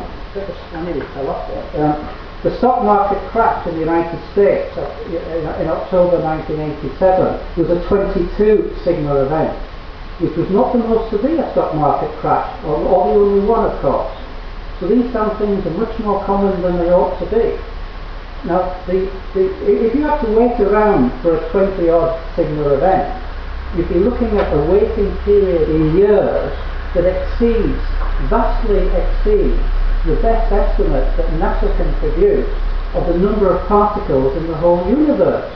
I 0.73 0.81
nearly 0.83 1.05
fell 1.13 1.29
off 1.29 1.47
there, 1.47 1.85
um, 1.85 2.25
the 2.45 2.57
stock 2.57 2.83
market 2.83 3.17
crash 3.31 3.65
in 3.67 3.73
the 3.73 3.79
United 3.79 4.21
States 4.31 4.69
in 4.77 5.67
October 5.67 6.21
1987 6.21 7.57
was 7.57 7.69
a 7.69 7.87
22 7.87 8.77
sigma 8.83 9.25
event, 9.25 9.57
which 10.21 10.35
was 10.37 10.49
not 10.49 10.73
the 10.73 10.79
most 10.79 11.09
severe 11.09 11.41
stock 11.53 11.73
market 11.73 12.09
crash, 12.19 12.49
or, 12.65 12.75
or 12.77 13.13
the 13.13 13.19
only 13.19 13.45
one 13.47 13.65
of 13.65 13.81
course. 13.81 14.13
So 14.79 14.87
these 14.87 15.11
damn 15.13 15.35
things 15.37 15.65
are 15.65 15.77
much 15.77 15.97
more 15.99 16.23
common 16.25 16.61
than 16.61 16.77
they 16.77 16.91
ought 16.91 17.17
to 17.19 17.25
be. 17.25 17.57
Now, 18.45 18.77
the, 18.85 19.09
the, 19.33 19.49
if 19.65 19.95
you 19.95 20.03
have 20.03 20.21
to 20.21 20.31
wait 20.37 20.59
around 20.59 21.19
for 21.21 21.37
a 21.37 21.49
20 21.49 21.89
odd 21.89 22.35
sigma 22.35 22.75
event, 22.75 23.24
you'd 23.75 23.89
be 23.89 23.99
looking 23.99 24.37
at 24.37 24.53
a 24.53 24.71
waiting 24.71 25.15
period 25.19 25.69
in 25.69 25.97
years 25.97 26.57
that 26.93 27.05
exceeds, 27.05 27.81
vastly 28.29 28.87
exceeds, 28.87 29.61
the 30.05 30.15
best 30.21 30.51
estimate 30.51 31.17
that 31.17 31.27
NASA 31.39 31.75
can 31.77 31.93
produce 31.95 32.47
of 32.93 33.07
the 33.07 33.17
number 33.17 33.49
of 33.53 33.67
particles 33.67 34.37
in 34.37 34.47
the 34.47 34.55
whole 34.55 34.87
universe. 34.87 35.51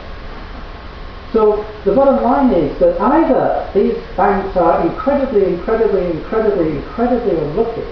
So 1.32 1.64
the 1.86 1.94
bottom 1.94 2.24
line 2.24 2.52
is 2.52 2.78
that 2.80 3.00
either 3.00 3.70
these 3.74 3.96
banks 4.18 4.58
are 4.58 4.86
incredibly, 4.86 5.46
incredibly, 5.46 6.06
incredibly, 6.10 6.78
incredibly 6.78 7.38
unlucky, 7.38 7.86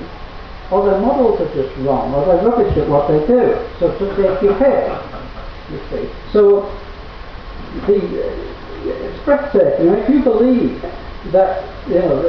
or 0.72 0.90
their 0.90 1.00
models 1.00 1.40
are 1.40 1.54
just 1.54 1.76
wrong, 1.78 2.14
or 2.14 2.26
they're 2.26 2.44
rubbish 2.44 2.76
at 2.76 2.90
what 2.90 3.08
they 3.08 3.26
do. 3.28 3.56
So 3.80 3.96
take 4.18 4.42
your 4.42 4.58
pick, 4.58 4.92
you 5.72 5.80
see. 5.90 6.10
So 6.34 6.76
the 7.86 8.57
it's 8.96 9.24
breathtaking. 9.26 9.90
Uh, 9.90 9.94
if 9.94 10.10
you 10.10 10.24
believe 10.24 10.82
that 11.32 11.66
you 11.88 12.00
know 12.00 12.22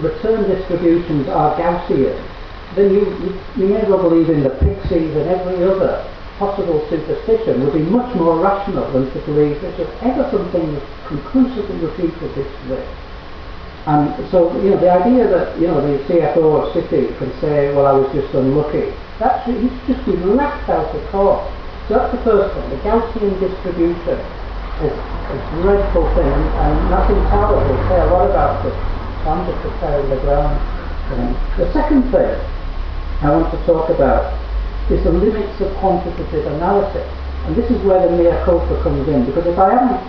return 0.00 0.48
distributions 0.48 1.28
are 1.28 1.56
Gaussian, 1.56 2.16
then 2.74 2.92
you, 2.92 3.00
you, 3.22 3.40
you 3.56 3.68
may 3.68 3.82
well 3.88 4.02
believe 4.02 4.28
in 4.30 4.42
the 4.42 4.50
pixies 4.50 5.14
and 5.16 5.28
every 5.28 5.62
other 5.64 6.04
possible 6.38 6.84
superstition 6.90 7.62
would 7.64 7.72
be 7.72 7.82
much 7.90 8.14
more 8.16 8.38
rational 8.38 8.90
than 8.92 9.10
to 9.12 9.18
believe 9.20 9.60
that 9.62 9.76
there's 9.76 10.02
ever 10.02 10.28
something 10.30 10.80
conclusively 11.06 11.78
refutes 11.78 12.18
this 12.34 12.70
way. 12.70 12.84
And 13.86 14.10
so, 14.30 14.50
you 14.62 14.70
know, 14.70 14.80
the 14.80 14.90
idea 14.90 15.28
that, 15.28 15.58
you 15.60 15.68
know, 15.68 15.80
the 15.80 16.02
CFO 16.04 16.66
of 16.66 16.74
Citi 16.74 17.16
can 17.18 17.30
say, 17.40 17.72
well, 17.74 17.86
I 17.86 17.92
was 17.92 18.10
just 18.12 18.34
unlucky, 18.34 18.92
that's, 19.20 19.46
he's 19.46 19.70
just 19.86 20.04
been 20.06 20.36
laughed 20.36 20.68
out 20.70 20.94
of 20.94 21.10
court. 21.10 21.44
So 21.86 21.94
that's 21.94 22.16
the 22.16 22.22
first 22.24 22.56
one, 22.56 22.70
the 22.70 22.76
Gaussian 22.76 23.38
distribution 23.38 24.18
is 24.82 24.90
a 24.90 25.36
dreadful 25.62 26.06
thing, 26.14 26.26
and, 26.32 26.74
Nassim 26.90 27.20
Taleb 27.30 27.62
will 27.62 27.82
say 27.88 28.00
a 28.00 28.06
lot 28.10 28.30
about 28.30 28.64
it. 28.66 28.74
So 29.22 29.30
I'm 29.30 29.46
just 29.46 29.60
preparing 29.62 30.08
the 30.10 30.20
ground. 30.20 30.58
The 31.56 31.72
second 31.72 32.10
thing 32.10 32.34
I 33.22 33.30
want 33.30 33.50
to 33.52 33.58
talk 33.66 33.90
about 33.90 34.34
is 34.90 35.02
the 35.04 35.12
limits 35.12 35.60
of 35.60 35.72
quantitative 35.76 36.46
analysis. 36.46 37.06
And 37.46 37.54
this 37.54 37.70
is 37.70 37.80
where 37.84 38.00
the 38.08 38.16
mea 38.16 38.32
culpa 38.44 38.82
comes 38.82 39.06
in, 39.08 39.26
because 39.26 39.46
if 39.46 39.58
I 39.58 39.74
hadn't 39.74 40.00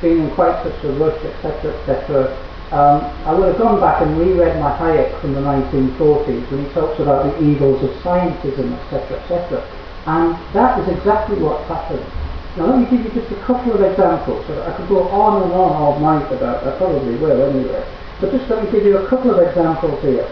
been 0.00 0.28
in 0.28 0.30
quite 0.34 0.62
such 0.64 0.84
a 0.84 0.92
rush, 0.92 1.22
etc., 1.24 1.72
etc., 1.80 2.36
um, 2.72 3.02
I 3.26 3.34
would 3.34 3.48
have 3.48 3.58
gone 3.58 3.80
back 3.80 4.00
and 4.00 4.16
reread 4.18 4.60
my 4.60 4.70
Hayek 4.78 5.20
from 5.20 5.34
the 5.34 5.40
1940s 5.40 6.50
when 6.50 6.64
he 6.64 6.72
talks 6.72 7.00
about 7.00 7.24
the 7.26 7.42
evils 7.42 7.82
of 7.82 7.90
scientism, 8.02 8.72
etc., 8.78 9.18
etc. 9.20 9.66
And 10.06 10.38
that 10.54 10.78
is 10.78 10.96
exactly 10.96 11.36
what's 11.38 11.66
happened. 11.68 12.06
Now 12.56 12.66
let 12.66 12.80
me 12.80 12.86
give 12.90 13.04
you 13.04 13.20
just 13.20 13.30
a 13.32 13.40
couple 13.44 13.72
of 13.72 13.80
examples. 13.80 14.44
I 14.50 14.76
could 14.76 14.88
go 14.88 15.08
on 15.08 15.42
and 15.42 15.52
on 15.52 15.72
all 15.72 16.00
night 16.00 16.30
about, 16.32 16.66
I 16.66 16.76
probably 16.78 17.16
will 17.16 17.42
anyway. 17.42 17.86
But 18.20 18.32
just 18.32 18.50
let 18.50 18.64
me 18.64 18.70
give 18.70 18.84
you 18.84 18.98
a 18.98 19.08
couple 19.08 19.30
of 19.30 19.38
examples 19.38 20.02
here. 20.02 20.26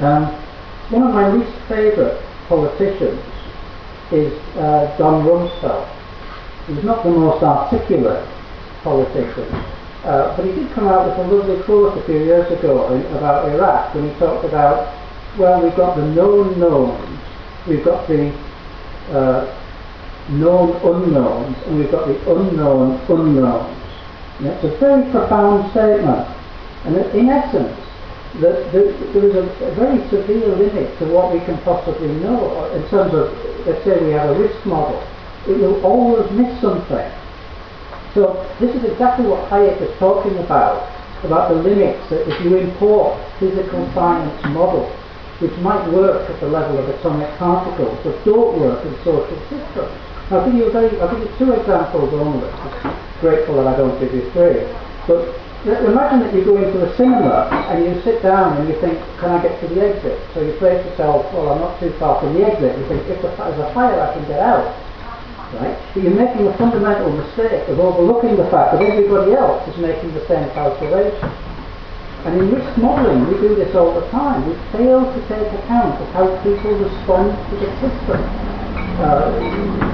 Um, 0.00 0.26
one 0.90 1.02
of 1.02 1.14
my 1.14 1.30
least 1.32 1.56
favourite 1.68 2.20
politicians 2.48 3.22
is 4.10 4.32
uh, 4.56 4.96
Don 4.98 5.24
Rumsfeld. 5.24 5.88
He's 6.66 6.84
not 6.84 7.04
the 7.04 7.10
most 7.10 7.42
articulate 7.42 8.26
politician, 8.82 9.48
uh, 10.04 10.34
but 10.36 10.44
he 10.46 10.52
did 10.52 10.70
come 10.72 10.88
out 10.88 11.06
with 11.06 11.18
a 11.18 11.34
lovely 11.34 11.62
quote 11.64 11.96
a 11.96 12.02
few 12.04 12.18
years 12.18 12.50
ago 12.50 12.92
in, 12.92 13.04
about 13.16 13.48
Iraq 13.48 13.94
when 13.94 14.10
he 14.10 14.18
talked 14.18 14.44
about, 14.44 14.94
well, 15.38 15.62
we've 15.62 15.76
got 15.76 15.96
the 15.96 16.06
known 16.06 16.58
knowns, 16.58 17.20
we've 17.66 17.84
got 17.84 18.06
the 18.08 18.32
uh, 19.10 19.46
known 20.30 20.76
unknowns, 20.84 21.56
and 21.66 21.78
we've 21.78 21.90
got 21.90 22.06
the 22.06 22.18
unknown 22.34 23.00
unknowns. 23.08 23.76
And 24.38 24.46
it's 24.48 24.64
a 24.64 24.76
very 24.78 25.10
profound 25.10 25.70
statement. 25.70 26.26
And 26.84 26.96
in 26.96 27.28
essence, 27.28 27.76
that 28.40 28.70
there 28.72 28.84
is 28.84 29.34
a, 29.34 29.64
a, 29.64 29.74
very 29.74 29.98
severe 30.08 30.54
limit 30.54 30.96
to 30.98 31.06
what 31.06 31.32
we 31.32 31.40
can 31.40 31.58
possibly 31.62 32.08
know 32.20 32.70
in 32.72 32.86
terms 32.88 33.14
of, 33.14 33.32
let's 33.66 33.82
say 33.84 34.04
we 34.04 34.12
have 34.12 34.30
a 34.30 34.38
risk 34.38 34.64
model. 34.66 35.02
It 35.48 35.58
will 35.58 35.84
always 35.84 36.30
miss 36.32 36.60
something. 36.60 37.10
So 38.14 38.46
this 38.60 38.74
is 38.76 38.84
exactly 38.84 39.26
what 39.26 39.48
Hayek 39.50 39.80
is 39.80 39.96
talking 39.98 40.36
about, 40.38 40.86
about 41.24 41.48
the 41.50 41.56
limits 41.56 42.08
that 42.10 42.28
if 42.28 42.44
you 42.44 42.56
import 42.58 43.18
physical 43.40 43.90
science 43.94 44.44
models, 44.44 44.92
which 45.40 45.56
might 45.58 45.88
work 45.90 46.28
at 46.28 46.40
the 46.40 46.48
level 46.48 46.78
of 46.78 46.88
atomic 46.88 47.30
particles, 47.38 47.98
but 48.04 48.24
don't 48.24 48.60
work 48.60 48.84
in 48.84 48.94
social 49.04 49.38
systems. 49.48 50.07
I'll 50.30 50.44
give 50.44 50.60
you 50.60 50.68
a 50.68 50.70
very, 50.70 50.92
I'll 51.00 51.08
give 51.08 51.24
you 51.24 51.32
two 51.40 51.52
examples 51.56 52.12
only. 52.12 52.44
I'm 52.44 52.96
grateful 53.20 53.56
that 53.56 53.66
I 53.66 53.76
don't 53.76 53.96
give 53.98 54.12
you 54.12 54.28
three. 54.36 54.60
But 55.08 55.24
imagine 55.64 56.20
that 56.20 56.34
you 56.36 56.44
go 56.44 56.60
into 56.60 56.84
a 56.84 56.96
cinema 57.00 57.48
and 57.72 57.80
you 57.80 57.96
sit 58.04 58.22
down 58.22 58.60
and 58.60 58.68
you 58.68 58.76
think, 58.78 59.00
can 59.16 59.32
I 59.32 59.42
get 59.42 59.58
to 59.60 59.66
the 59.72 59.80
exit? 59.80 60.20
So 60.34 60.44
you 60.44 60.52
to 60.60 60.84
yourself, 60.84 61.32
well, 61.32 61.48
I'm 61.48 61.60
not 61.64 61.80
too 61.80 61.96
far 61.96 62.20
from 62.20 62.34
the 62.34 62.44
exit. 62.44 62.76
You 62.76 62.86
think, 62.92 63.08
if 63.08 63.22
there's 63.24 63.58
a 63.58 63.72
fire, 63.72 63.96
I 63.96 64.12
can 64.12 64.28
get 64.28 64.40
out. 64.40 64.68
Right? 65.56 65.80
But 65.94 66.02
you're 66.04 66.12
making 66.12 66.46
a 66.46 66.52
fundamental 66.58 67.08
mistake 67.08 67.64
of 67.72 67.80
overlooking 67.80 68.36
the 68.36 68.44
fact 68.52 68.76
that 68.76 68.84
everybody 68.84 69.32
else 69.32 69.64
is 69.72 69.80
making 69.80 70.12
the 70.12 70.28
same 70.28 70.44
calculation. 70.52 71.24
And 72.28 72.36
in 72.36 72.52
risk 72.52 72.76
modelling, 72.76 73.32
we 73.32 73.40
do 73.40 73.56
this 73.56 73.74
all 73.74 73.96
the 73.96 74.04
time. 74.10 74.44
We 74.44 74.52
fail 74.76 75.08
to 75.08 75.20
take 75.24 75.48
account 75.64 75.96
of 75.96 76.08
how 76.12 76.28
people 76.44 76.76
respond 76.76 77.32
to 77.48 77.56
the 77.64 77.70
system 77.80 78.47
uh, 78.98 79.30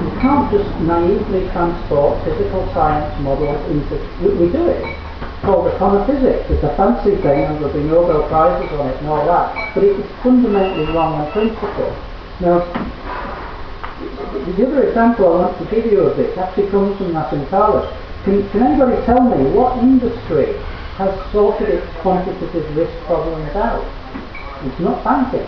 you 0.01 0.19
can't 0.19 0.51
just 0.51 0.69
naively 0.81 1.47
transport 1.51 2.23
physical 2.25 2.65
science 2.73 3.13
models 3.21 3.61
into, 3.69 3.95
we, 4.21 4.45
we 4.45 4.51
do 4.51 4.65
it. 4.65 4.81
It's 4.81 5.77
called 5.77 6.07
physics. 6.07 6.49
It's 6.49 6.63
a 6.63 6.75
fancy 6.75 7.15
thing 7.21 7.45
and 7.45 7.57
there'll 7.57 7.73
be 7.73 7.83
Nobel 7.83 8.27
Prizes 8.27 8.71
on 8.73 8.89
it 8.89 8.97
and 8.97 9.07
all 9.07 9.25
that. 9.27 9.73
But 9.75 9.83
it 9.83 9.99
is 9.99 10.11
fundamentally 10.23 10.91
wrong 10.93 11.21
on 11.21 11.31
principle. 11.31 11.95
Now, 12.41 12.65
the 14.57 14.67
other 14.67 14.87
example 14.87 15.33
I 15.33 15.45
want 15.45 15.57
to 15.59 15.65
give 15.75 15.85
you 15.85 15.99
of 16.01 16.17
this 16.17 16.35
actually 16.37 16.69
comes 16.69 16.97
from 16.97 17.13
Nassim 17.13 17.47
Taleb. 17.49 17.85
Can, 18.23 18.49
can 18.49 18.63
anybody 18.63 19.05
tell 19.05 19.21
me 19.21 19.51
what 19.51 19.77
industry 19.77 20.57
has 20.97 21.13
sorted 21.31 21.69
its 21.69 21.87
quantitative 22.01 22.75
risk 22.75 22.93
problems 23.05 23.55
out? 23.55 23.85
It's 24.65 24.79
not 24.79 25.03
banking. 25.03 25.47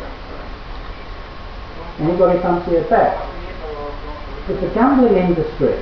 Anybody 2.00 2.40
fancy 2.40 2.76
a 2.76 2.82
bet? 2.84 3.37
It's 4.48 4.62
the 4.62 4.72
gambling 4.72 5.18
industry. 5.18 5.76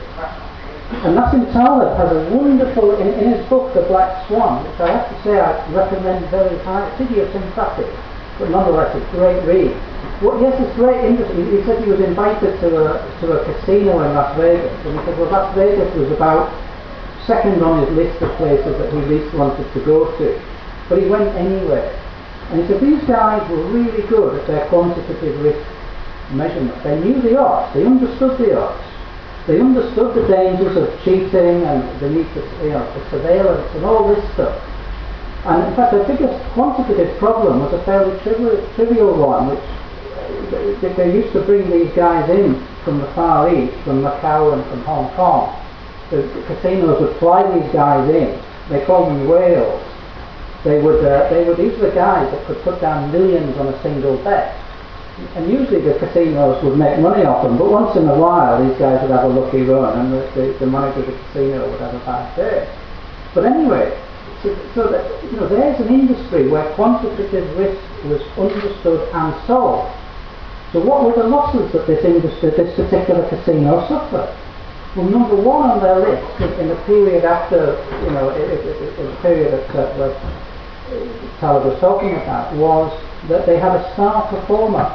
And 1.06 1.18
Nassim 1.18 1.46
Taleb 1.54 1.98
has 1.98 2.10
a 2.10 2.36
wonderful, 2.36 2.98
in, 2.98 3.14
in, 3.14 3.34
his 3.34 3.46
book, 3.50 3.74
The 3.74 3.82
Black 3.82 4.26
Swan, 4.28 4.66
which 4.66 4.80
I 4.82 4.90
have 4.90 5.06
to 5.10 5.16
say 5.22 5.40
I 5.40 5.54
recommend 5.74 6.30
very 6.30 6.58
highly. 6.66 6.90
It's 6.94 7.02
idiosyncratic, 7.02 7.90
but 8.40 8.50
nonetheless 8.50 8.96
it's 8.96 9.06
a 9.06 9.12
great 9.18 9.42
read. 9.46 9.74
Well, 10.22 10.42
yes, 10.42 10.58
this 10.58 10.74
great 10.76 11.04
industry. 11.06 11.46
He 11.46 11.62
said 11.66 11.84
he 11.84 11.90
was 11.90 12.00
invited 12.02 12.58
to 12.62 12.68
a, 12.74 13.02
to 13.22 13.38
a 13.38 13.46
casino 13.46 14.02
in 14.02 14.14
Las 14.14 14.38
Vegas, 14.38 14.74
and 14.86 14.98
he 14.98 15.06
said, 15.06 15.18
well, 15.20 15.30
Las 15.30 15.54
Vegas 15.54 15.94
was 15.94 16.10
about 16.12 16.50
second 17.28 17.62
on 17.62 17.86
his 17.86 17.92
list 17.98 18.22
of 18.22 18.32
places 18.38 18.78
that 18.78 18.94
he 18.94 19.00
least 19.06 19.34
wanted 19.36 19.66
to 19.74 19.80
go 19.86 20.10
to. 20.18 20.42
But 20.90 21.02
he 21.02 21.10
went 21.10 21.30
anyway. 21.36 21.86
And 22.50 22.62
he 22.62 22.68
said, 22.68 22.82
these 22.82 23.04
guys 23.06 23.42
were 23.50 23.62
really 23.70 24.06
good 24.08 24.40
at 24.40 24.48
their 24.48 24.70
quantitative 24.70 25.42
risk 25.42 25.66
measurement. 26.32 26.82
They 26.84 27.00
knew 27.00 27.22
the 27.22 27.40
odds, 27.40 27.74
they 27.74 27.86
understood 27.86 28.38
the 28.38 28.60
odds. 28.60 28.84
They 29.48 29.62
understood 29.62 30.16
the 30.16 30.28
dangers 30.28 30.76
of 30.76 30.90
cheating 31.04 31.64
and 31.64 32.00
the 32.00 32.10
need 32.10 32.28
for 32.34 32.42
you 32.64 32.72
know, 32.72 33.08
surveillance 33.12 33.76
and 33.76 33.86
all 33.86 34.08
this 34.08 34.34
stuff. 34.34 34.60
And 35.46 35.64
in 35.64 35.76
fact, 35.76 35.94
the 35.94 36.04
biggest 36.04 36.44
quantitative 36.54 37.16
problem 37.20 37.60
was 37.60 37.72
a 37.74 37.84
fairly 37.84 38.18
trivial, 38.22 39.16
one, 39.16 39.50
which 39.50 40.96
they 40.98 41.14
used 41.14 41.32
to 41.34 41.42
bring 41.42 41.70
these 41.70 41.92
guys 41.94 42.28
in 42.32 42.66
from 42.84 43.00
the 43.00 43.08
Far 43.14 43.54
East, 43.54 43.76
from 43.84 44.02
Macau 44.02 44.54
and 44.54 44.66
from 44.66 44.82
Hong 44.84 45.14
Kong. 45.16 45.62
The, 46.10 46.18
the 46.18 46.42
casinos 46.48 47.00
would 47.00 47.16
fly 47.18 47.44
these 47.60 47.72
guys 47.72 48.10
in. 48.10 48.42
They 48.70 48.84
called 48.86 49.10
them 49.10 49.28
whales. 49.28 49.84
They 50.64 50.82
would, 50.82 51.06
uh, 51.06 51.30
they 51.30 51.44
would, 51.44 51.58
these 51.58 51.78
were 51.78 51.90
the 51.90 51.96
guys 51.96 52.32
that 52.32 52.44
could 52.48 52.58
put 52.64 52.82
down 52.82 53.12
millions 53.12 53.56
on 53.58 53.68
a 53.68 53.82
single 53.84 54.18
bet. 54.24 54.60
And 55.36 55.50
usually 55.50 55.80
the 55.80 55.98
casinos 55.98 56.62
would 56.64 56.78
make 56.78 57.00
money 57.00 57.24
off 57.24 57.44
them, 57.44 57.58
but 57.58 57.72
once 57.72 57.96
in 57.96 58.08
a 58.08 58.20
while 58.20 58.60
these 58.60 58.78
guys 58.78 59.02
would 59.02 59.12
have 59.12 59.24
a 59.24 59.28
lucky 59.28 59.62
run 59.62 59.98
and 59.98 60.12
the, 60.12 60.20
the, 60.36 60.60
the 60.60 60.68
manager 60.68 61.00
of 61.00 61.08
the 61.08 61.18
casino 61.32 61.72
would 61.72 61.80
have 61.80 61.96
a 61.96 62.00
bad 62.00 62.36
day. 62.36 62.68
But 63.34 63.46
anyway, 63.46 63.96
so, 64.44 64.52
so 64.76 64.92
that, 64.92 65.08
you 65.24 65.40
know, 65.40 65.48
there's 65.48 65.80
an 65.80 65.88
industry 65.88 66.50
where 66.50 66.68
quantitative 66.76 67.48
risk 67.58 67.80
was 68.04 68.22
understood 68.36 69.08
and 69.14 69.48
solved. 69.48 69.96
So 70.74 70.84
what 70.84 71.06
were 71.06 71.16
the 71.16 71.28
losses 71.30 71.72
that 71.72 71.88
this 71.88 72.04
industry, 72.04 72.50
this 72.52 72.76
particular 72.76 73.24
casino 73.30 73.88
suffered? 73.88 74.36
Well, 74.98 75.08
number 75.08 75.36
one 75.36 75.70
on 75.70 75.80
their 75.82 76.00
list 76.00 76.60
in 76.60 76.68
the 76.68 76.76
period 76.84 77.24
after, 77.24 77.80
you 78.04 78.12
know, 78.12 78.36
in 78.36 79.06
the 79.06 79.18
period 79.22 79.54
that, 79.54 79.72
that, 79.72 79.96
that 81.40 81.64
was 81.64 81.80
talking 81.80 82.16
about 82.16 82.54
was 82.56 82.92
that 83.28 83.46
they 83.46 83.60
had 83.60 83.76
a 83.76 83.94
star 83.94 84.28
performer. 84.28 84.86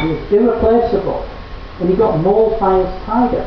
He 0.00 0.08
was 0.08 0.32
irreplaceable. 0.32 1.28
And 1.80 1.88
he 1.88 1.96
got 1.96 2.18
Moll 2.20 2.58
Fines 2.58 2.88
Tiger. 3.04 3.46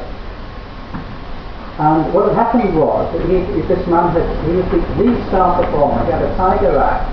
And 1.79 2.13
what 2.13 2.29
had 2.29 2.35
happened 2.35 2.77
was 2.77 3.11
that 3.13 3.21
he, 3.25 3.61
this 3.67 3.87
man 3.87 4.13
had, 4.13 4.27
he 4.45 4.55
was 4.55 4.65
the, 4.71 4.79
the 5.03 5.27
star 5.27 5.63
performer. 5.63 6.05
He 6.05 6.11
had 6.11 6.21
a 6.21 6.35
tiger 6.37 6.77
act. 6.77 7.09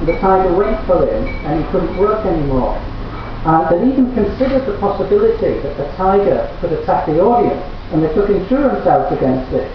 And 0.00 0.08
the 0.08 0.18
tiger 0.18 0.54
went 0.54 0.84
for 0.86 1.06
him 1.06 1.24
and 1.46 1.64
he 1.64 1.70
couldn't 1.70 1.96
work 1.96 2.24
anymore. 2.26 2.76
And 3.44 3.68
they 3.72 3.92
even 3.92 4.12
considered 4.12 4.66
the 4.66 4.76
possibility 4.78 5.60
that 5.60 5.76
the 5.78 5.88
tiger 5.96 6.54
could 6.60 6.72
attack 6.72 7.06
the 7.06 7.20
audience, 7.20 7.64
and 7.90 8.02
they 8.02 8.12
took 8.12 8.28
insurance 8.28 8.86
out 8.86 9.10
against 9.10 9.50
it. 9.54 9.72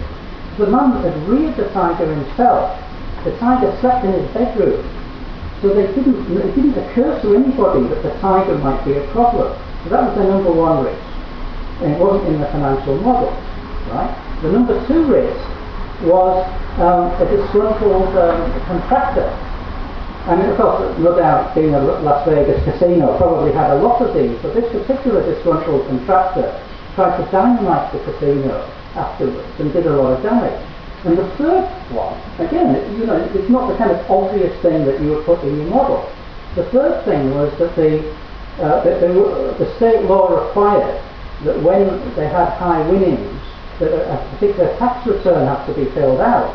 The 0.60 0.68
man 0.68 1.02
had 1.02 1.18
reared 1.28 1.58
the 1.58 1.68
tiger 1.70 2.06
himself. 2.14 2.80
The 3.24 3.36
tiger 3.40 3.76
slept 3.82 4.06
in 4.06 4.14
his 4.14 4.32
bedroom, 4.32 4.86
so 5.66 5.74
they 5.74 5.88
didn't, 5.98 6.30
it 6.38 6.54
didn't 6.54 6.78
occur 6.78 7.20
to 7.22 7.36
anybody 7.36 7.88
that 7.90 8.04
the 8.04 8.14
tiger 8.22 8.56
might 8.60 8.86
be 8.86 8.94
a 8.94 9.08
problem. 9.10 9.50
So 9.84 9.90
that 9.90 10.06
was 10.06 10.14
the 10.14 10.24
number 10.30 10.52
one 10.54 10.86
risk, 10.86 11.02
and 11.82 11.94
it 11.94 12.00
wasn't 12.00 12.36
in 12.36 12.40
the 12.40 12.46
financial 12.54 13.02
model, 13.02 13.34
right? 13.90 14.14
The 14.44 14.52
number 14.52 14.78
two 14.86 15.06
risk 15.10 15.42
was 16.06 16.46
um, 16.78 17.10
a 17.18 17.26
disgruntled 17.26 18.14
um, 18.14 18.62
contractor 18.70 19.26
and 20.28 20.42
of 20.42 20.58
course, 20.58 20.98
no 20.98 21.16
doubt, 21.16 21.54
being 21.54 21.76
a 21.76 21.80
Las 21.80 22.28
Vegas 22.28 22.64
casino 22.64 23.16
probably 23.18 23.52
had 23.54 23.70
a 23.70 23.82
lot 23.82 24.02
of 24.02 24.14
these, 24.16 24.36
but 24.42 24.56
this 24.56 24.66
particular 24.72 25.22
disgruntled 25.22 25.86
contractor 25.88 26.62
tried 26.96 27.18
to 27.18 27.32
dynamite 27.32 27.94
the 27.94 28.00
casino 28.00 28.66
afterwards 28.96 29.60
and 29.60 29.72
did 29.72 29.86
a 29.86 29.96
lot 29.96 30.18
of 30.18 30.24
damage. 30.24 30.75
And 31.06 31.18
the 31.18 31.30
third 31.38 31.70
one, 31.94 32.18
again, 32.40 32.74
you 33.00 33.06
know, 33.06 33.18
it's 33.34 33.50
not 33.50 33.70
the 33.70 33.78
kind 33.78 33.92
of 33.92 34.10
obvious 34.10 34.60
thing 34.62 34.86
that 34.86 35.00
you 35.00 35.10
would 35.12 35.26
put 35.26 35.44
in 35.44 35.56
your 35.56 35.70
model. 35.70 36.12
The 36.56 36.66
third 36.72 37.06
thing 37.06 37.30
was 37.36 37.54
that 37.60 37.76
the, 37.76 38.02
uh, 38.58 38.84
that 38.84 39.02
were, 39.14 39.54
the 39.60 39.76
state 39.78 40.02
law 40.06 40.34
required 40.48 41.00
that 41.44 41.62
when 41.62 41.86
they 42.16 42.28
had 42.28 42.50
high 42.58 42.82
winnings, 42.90 43.42
that 43.80 43.92
a, 43.92 44.18
a 44.18 44.30
particular 44.32 44.76
tax 44.80 45.06
return 45.06 45.46
had 45.46 45.66
to 45.68 45.74
be 45.74 45.86
filled 45.92 46.22
out. 46.22 46.50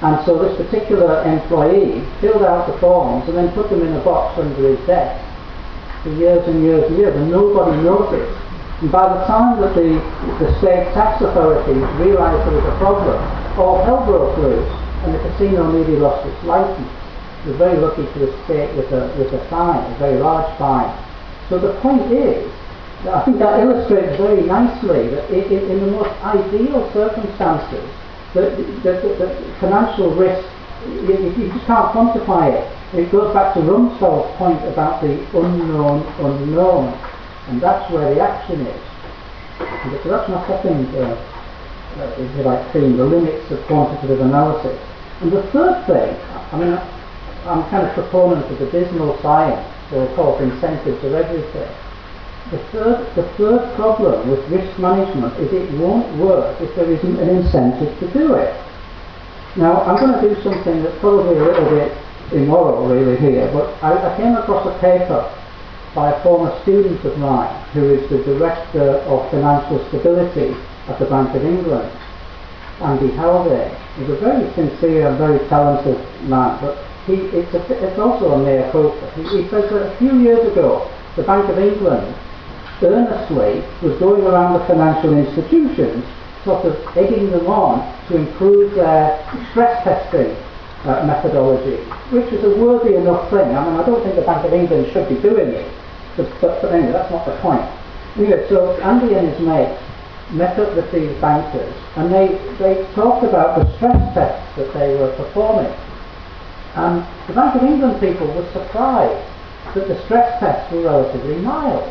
And 0.00 0.24
so 0.24 0.38
this 0.38 0.56
particular 0.56 1.22
employee 1.24 2.00
filled 2.22 2.42
out 2.42 2.66
the 2.66 2.78
forms 2.78 3.28
and 3.28 3.36
then 3.36 3.52
put 3.52 3.68
them 3.68 3.82
in 3.82 3.92
a 3.92 4.02
box 4.02 4.38
under 4.38 4.74
his 4.74 4.86
desk 4.86 5.20
for 6.02 6.08
years 6.10 6.46
and 6.48 6.62
years 6.62 6.84
and 6.88 6.96
years, 6.96 7.14
and 7.14 7.30
nobody 7.30 7.76
noticed. 7.82 8.40
And 8.80 8.90
by 8.90 9.12
the 9.12 9.20
time 9.26 9.60
that 9.60 9.74
the, 9.74 10.00
the 10.40 10.48
state 10.56 10.88
tax 10.96 11.20
authorities 11.20 11.84
realised 12.00 12.48
there 12.48 12.56
was 12.56 12.64
a 12.64 12.78
problem, 12.78 13.20
all 13.58 13.82
hell 13.84 14.04
broke 14.04 14.36
loose, 14.38 14.70
and 15.04 15.14
the 15.14 15.18
casino 15.18 15.70
nearly 15.70 15.96
lost 15.96 16.26
its 16.26 16.44
licence. 16.44 16.90
It 17.44 17.48
was 17.48 17.56
very 17.56 17.78
lucky 17.78 18.04
to 18.04 18.18
escape 18.28 18.76
with 18.76 18.92
a, 18.92 19.08
with 19.16 19.32
a 19.32 19.42
fine, 19.48 19.80
a 19.92 19.98
very 19.98 20.20
large 20.20 20.46
fine. 20.58 20.92
So 21.48 21.58
the 21.58 21.72
point 21.80 22.12
is, 22.12 22.50
I 23.08 23.24
think 23.24 23.38
that 23.38 23.60
illustrates 23.60 24.16
very 24.18 24.42
nicely 24.42 25.08
that 25.08 25.30
in, 25.30 25.70
in 25.70 25.80
the 25.80 25.90
most 25.90 26.10
ideal 26.22 26.84
circumstances, 26.92 27.88
the 28.34 29.56
financial 29.58 30.14
risk, 30.14 30.46
you, 30.86 31.32
you, 31.36 31.52
just 31.52 31.66
can't 31.66 31.92
quantify 31.92 32.52
it. 32.52 32.96
It 32.96 33.10
goes 33.10 33.32
back 33.34 33.54
to 33.54 33.60
Rumsfeld's 33.60 34.36
point 34.36 34.62
about 34.68 35.02
the 35.02 35.16
unknown 35.36 36.06
unknown, 36.18 36.92
and 37.48 37.60
that's 37.60 37.90
where 37.90 38.14
the 38.14 38.20
action 38.20 38.66
is. 38.66 38.82
So 40.02 40.10
that's 40.10 40.28
my 40.28 40.46
second, 40.46 40.94
uh, 40.94 41.16
if 41.98 42.36
you 42.36 42.42
like, 42.42 42.72
theme, 42.72 42.96
the 42.96 43.04
limits 43.04 43.50
of 43.50 43.60
quantitative 43.66 44.20
analysis. 44.20 44.78
And 45.20 45.32
the 45.32 45.42
third 45.50 45.84
thing, 45.86 46.16
I 46.52 46.58
mean, 46.58 46.72
I'm 47.46 47.68
kind 47.70 47.86
of 47.86 47.92
proponent 47.94 48.50
of 48.50 48.58
the 48.58 48.70
dismal 48.70 49.20
science, 49.22 49.66
so 49.90 50.06
course 50.14 50.40
incentives 50.40 51.02
are 51.04 51.16
everything. 51.16 51.68
The 52.50 52.58
third, 52.72 53.14
the 53.14 53.22
third 53.36 53.74
problem 53.76 54.30
with 54.30 54.40
risk 54.48 54.78
management 54.78 55.38
is 55.38 55.52
it 55.52 55.70
won't 55.78 56.16
work 56.16 56.60
if 56.60 56.74
there 56.74 56.90
isn't 56.90 57.18
an 57.18 57.28
incentive 57.28 57.98
to 58.00 58.06
do 58.12 58.34
it. 58.34 58.54
Now, 59.56 59.82
I'm 59.82 59.98
going 59.98 60.20
to 60.20 60.34
do 60.34 60.40
something 60.42 60.82
that's 60.82 60.98
probably 61.00 61.38
a 61.38 61.44
little 61.44 61.70
bit 61.70 61.96
immoral 62.32 62.88
really 62.88 63.16
here, 63.18 63.50
but 63.52 63.70
I, 63.82 63.92
I 63.92 64.16
came 64.16 64.36
across 64.36 64.66
a 64.66 64.78
paper 64.80 65.26
by 65.94 66.12
a 66.12 66.22
former 66.22 66.56
student 66.62 67.04
of 67.04 67.18
mine 67.18 67.50
who 67.72 67.92
is 67.94 68.08
the 68.08 68.22
Director 68.22 68.98
of 69.10 69.30
Financial 69.30 69.84
Stability 69.88 70.54
at 70.90 70.98
the 70.98 71.06
Bank 71.06 71.34
of 71.34 71.44
England, 71.44 71.90
Andy 72.82 73.14
Haldane. 73.14 73.76
He's 73.96 74.10
a 74.10 74.16
very 74.16 74.52
sincere 74.54 75.08
and 75.08 75.18
very 75.18 75.38
talented 75.48 75.98
man, 76.28 76.58
but 76.60 76.84
he, 77.06 77.14
it's, 77.30 77.54
a, 77.54 77.62
it's 77.84 77.98
also 77.98 78.32
a 78.32 78.38
mea 78.38 78.70
culpa. 78.72 79.10
He, 79.14 79.22
he 79.42 79.48
says 79.48 79.70
that 79.70 79.94
a 79.94 79.96
few 79.98 80.18
years 80.18 80.50
ago, 80.50 80.90
the 81.16 81.22
Bank 81.22 81.48
of 81.48 81.58
England 81.58 82.14
earnestly 82.82 83.62
was 83.82 83.98
going 83.98 84.22
around 84.24 84.58
the 84.58 84.64
financial 84.66 85.16
institutions, 85.16 86.04
sort 86.44 86.64
of 86.64 86.74
egging 86.96 87.30
them 87.30 87.46
on 87.46 87.84
to 88.08 88.16
improve 88.16 88.74
their 88.74 89.20
stress 89.50 89.84
testing 89.84 90.34
uh, 90.88 91.04
methodology, 91.06 91.76
which 92.10 92.32
is 92.32 92.42
a 92.42 92.56
worthy 92.56 92.96
enough 92.96 93.28
thing. 93.30 93.54
I 93.54 93.64
mean, 93.68 93.78
I 93.78 93.84
don't 93.84 94.02
think 94.02 94.16
the 94.16 94.22
Bank 94.22 94.46
of 94.46 94.52
England 94.52 94.90
should 94.92 95.08
be 95.08 95.20
doing 95.20 95.50
it, 95.50 95.70
but, 96.16 96.30
but, 96.40 96.62
but 96.62 96.72
anyway, 96.72 96.92
that's 96.92 97.10
not 97.10 97.26
the 97.26 97.36
point. 97.44 97.62
Anyway, 98.16 98.48
so 98.48 98.80
Andy 98.80 99.14
and 99.14 99.28
his 99.28 99.38
mates 99.40 99.78
met 100.32 100.58
up 100.58 100.74
with 100.76 100.90
these 100.92 101.12
bankers 101.20 101.74
and 101.96 102.12
they, 102.12 102.28
they 102.58 102.86
talked 102.94 103.24
about 103.24 103.58
the 103.58 103.76
stress 103.76 104.14
tests 104.14 104.56
that 104.56 104.72
they 104.74 104.94
were 104.96 105.12
performing. 105.16 105.72
And 106.74 107.04
the 107.26 107.34
Bank 107.34 107.56
of 107.56 107.64
England 107.64 108.00
people 108.00 108.26
were 108.28 108.46
surprised 108.52 109.26
that 109.74 109.88
the 109.88 110.00
stress 110.04 110.38
tests 110.38 110.72
were 110.72 110.82
relatively 110.82 111.36
mild. 111.36 111.82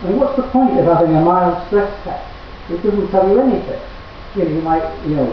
I 0.00 0.06
mean, 0.06 0.20
what's 0.20 0.36
the 0.36 0.46
point 0.48 0.78
of 0.78 0.84
having 0.84 1.14
a 1.16 1.20
mild 1.20 1.66
stress 1.66 1.90
test? 2.04 2.24
It 2.70 2.82
doesn't 2.82 3.10
tell 3.10 3.28
you 3.28 3.40
anything. 3.40 3.80
You 4.36 4.44
know, 4.44 4.50
you 4.50 4.62
might, 4.62 5.06
you 5.06 5.16
know, 5.16 5.26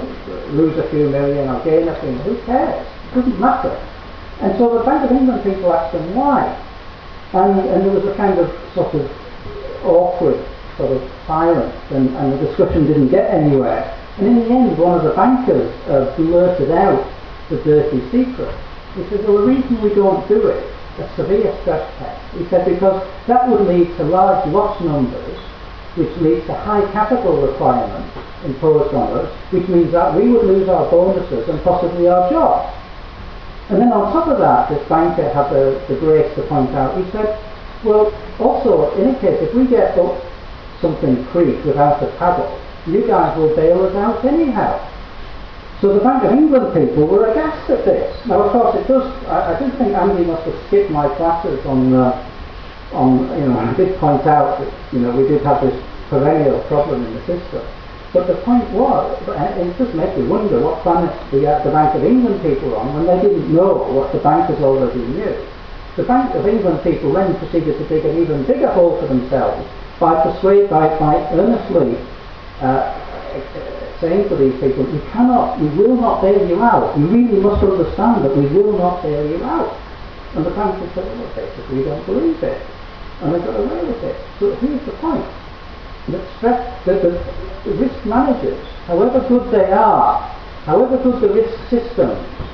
lose 0.49 0.77
a 0.77 0.89
few 0.89 1.09
million 1.09 1.49
or 1.49 1.63
gain 1.63 1.87
a 1.87 1.99
few. 1.99 2.13
Who 2.25 2.41
cares? 2.45 2.87
It 3.11 3.15
doesn't 3.15 3.39
matter. 3.39 3.75
And 4.41 4.57
so 4.57 4.77
the 4.77 4.83
Bank 4.83 5.09
of 5.09 5.15
England 5.15 5.43
people 5.43 5.71
asked 5.71 5.93
them 5.93 6.15
why. 6.15 6.49
And, 7.33 7.59
and 7.59 7.85
there 7.85 7.91
was 7.91 8.05
a 8.05 8.15
kind 8.15 8.39
of 8.39 8.49
sort 8.73 8.93
of 8.95 9.85
awkward 9.85 10.43
sort 10.77 10.91
of 10.91 11.11
silence 11.25 11.75
and, 11.91 12.09
and 12.15 12.33
the 12.33 12.37
discussion 12.47 12.85
didn't 12.85 13.09
get 13.09 13.29
anywhere. 13.31 13.83
And 14.17 14.27
in 14.27 14.35
the 14.35 14.45
end, 14.45 14.77
one 14.77 14.97
of 14.97 15.03
the 15.03 15.11
bankers 15.11 15.73
uh, 15.87 16.15
blurted 16.15 16.71
out 16.71 17.03
the 17.49 17.57
dirty 17.63 17.99
secret. 18.11 18.53
He 18.95 19.03
said, 19.09 19.27
well, 19.27 19.37
the 19.39 19.47
reason 19.47 19.81
we 19.81 19.93
don't 19.93 20.25
do 20.27 20.47
it, 20.47 20.63
a 20.99 21.15
severe 21.15 21.51
stress 21.61 21.83
test, 21.99 22.35
he 22.35 22.47
said, 22.47 22.65
because 22.65 23.05
that 23.27 23.47
would 23.49 23.67
lead 23.67 23.95
to 23.97 24.03
large 24.03 24.47
loss 24.47 24.79
numbers, 24.81 25.37
which 25.95 26.15
leads 26.17 26.45
to 26.47 26.53
high 26.53 26.89
capital 26.91 27.41
requirements 27.45 28.17
imposed 28.45 28.93
on 28.93 29.19
us, 29.19 29.33
which 29.51 29.67
means 29.67 29.91
that 29.91 30.15
we 30.15 30.29
would 30.29 30.45
lose 30.45 30.69
our 30.69 30.89
bonuses 30.89 31.47
and 31.49 31.61
possibly 31.63 32.07
our 32.07 32.29
jobs. 32.29 32.73
And 33.69 33.81
then 33.81 33.91
on 33.91 34.13
top 34.13 34.27
of 34.27 34.39
that, 34.39 34.69
this 34.69 34.87
banker 34.87 35.27
had 35.33 35.49
the, 35.51 35.83
the 35.89 35.99
grace 35.99 36.33
to 36.35 36.43
point 36.43 36.69
out, 36.71 36.95
he 37.03 37.09
said, 37.11 37.41
well, 37.83 38.13
also, 38.39 38.95
in 38.95 39.15
a 39.15 39.19
case, 39.19 39.41
if 39.41 39.53
we 39.53 39.67
get 39.67 39.97
up 39.97 40.21
something 40.81 41.25
creek 41.27 41.63
without 41.65 42.01
a 42.03 42.07
paddle, 42.17 42.59
you 42.85 43.05
guys 43.07 43.37
will 43.37 43.55
bail 43.55 43.83
us 43.85 43.95
out 43.95 44.23
anyhow. 44.25 44.79
So 45.81 45.93
the 45.93 46.03
Bank 46.03 46.23
of 46.23 46.31
England 46.31 46.73
people 46.73 47.05
were 47.05 47.27
aghast 47.31 47.69
at 47.69 47.83
this. 47.83 48.09
Now, 48.25 48.43
of 48.43 48.51
course, 48.51 48.75
it 48.75 48.87
does. 48.87 49.05
I, 49.27 49.55
I 49.55 49.59
do 49.59 49.69
think 49.77 49.93
Andy 49.93 50.23
must 50.23 50.43
have 50.43 50.55
skipped 50.67 50.89
my 50.89 51.07
classes 51.15 51.65
on, 51.65 51.93
uh, 51.93 52.15
on 52.93 53.27
you 53.39 53.47
know, 53.47 53.59
I 53.59 53.73
did 53.75 53.97
point 53.99 54.25
out 54.25 54.59
that 54.59 54.73
you 54.93 54.99
know 54.99 55.11
we 55.11 55.27
did 55.27 55.43
have 55.43 55.61
this 55.61 55.75
perennial 56.09 56.61
problem 56.63 57.05
in 57.05 57.13
the 57.13 57.25
system. 57.25 57.61
But 58.13 58.27
the 58.27 58.35
point 58.47 58.69
was, 58.71 59.19
it 59.27 59.77
does 59.77 59.93
make 59.93 60.15
you 60.17 60.25
wonder 60.25 60.61
what 60.61 60.81
planet 60.83 61.11
the, 61.31 61.45
uh, 61.51 61.61
the 61.65 61.71
Bank 61.71 61.93
of 61.95 62.03
England 62.05 62.41
people 62.41 62.69
were 62.69 62.77
on 62.77 62.93
when 62.95 63.05
they 63.05 63.21
didn't 63.27 63.53
know 63.53 63.75
what 63.91 64.13
the 64.13 64.19
bankers 64.19 64.63
already 64.63 65.03
knew. 65.03 65.35
The 65.97 66.03
Bank 66.03 66.33
of 66.33 66.47
England 66.47 66.81
people 66.83 67.11
then 67.11 67.37
proceeded 67.37 67.77
to 67.77 67.87
dig 67.89 68.05
an 68.05 68.17
even 68.17 68.45
bigger 68.45 68.71
hole 68.71 68.97
for 69.01 69.07
themselves 69.07 69.67
by 69.99 70.23
persuade, 70.23 70.69
by, 70.69 70.87
by 70.99 71.15
earnestly 71.31 71.97
uh, 72.61 72.91
saying 73.99 74.27
to 74.29 74.35
these 74.35 74.53
people, 74.59 74.87
you 74.93 75.01
cannot, 75.11 75.59
we 75.59 75.67
will 75.69 75.95
not 75.95 76.21
bail 76.21 76.47
you 76.47 76.61
out. 76.61 76.97
You 76.97 77.07
really 77.07 77.39
must 77.39 77.63
understand 77.63 78.25
that 78.25 78.35
we 78.35 78.45
will 78.47 78.77
not 78.77 79.01
bail 79.01 79.25
you 79.29 79.43
out. 79.43 79.75
And 80.35 80.45
the 80.45 80.51
bankers 80.51 80.91
said, 80.93 81.05
well, 81.05 81.35
basically, 81.35 81.77
we 81.77 81.83
don't 81.83 82.05
believe 82.05 82.43
it. 82.43 82.61
And 83.21 83.33
they 83.33 83.39
got 83.39 83.55
away 83.55 83.85
with 83.85 84.03
it. 84.03 84.17
So 84.39 84.53
here's 84.55 84.85
the 84.85 84.91
point 84.99 85.25
that, 86.09 86.37
stress, 86.37 86.85
that 86.85 87.01
the 87.01 87.71
risk 87.71 88.05
managers, 88.05 88.61
however 88.85 89.25
good 89.27 89.49
they 89.51 89.71
are, 89.71 90.21
however 90.65 91.01
good 91.01 91.21
the 91.21 91.33
risk 91.33 91.57
system, 91.69 92.11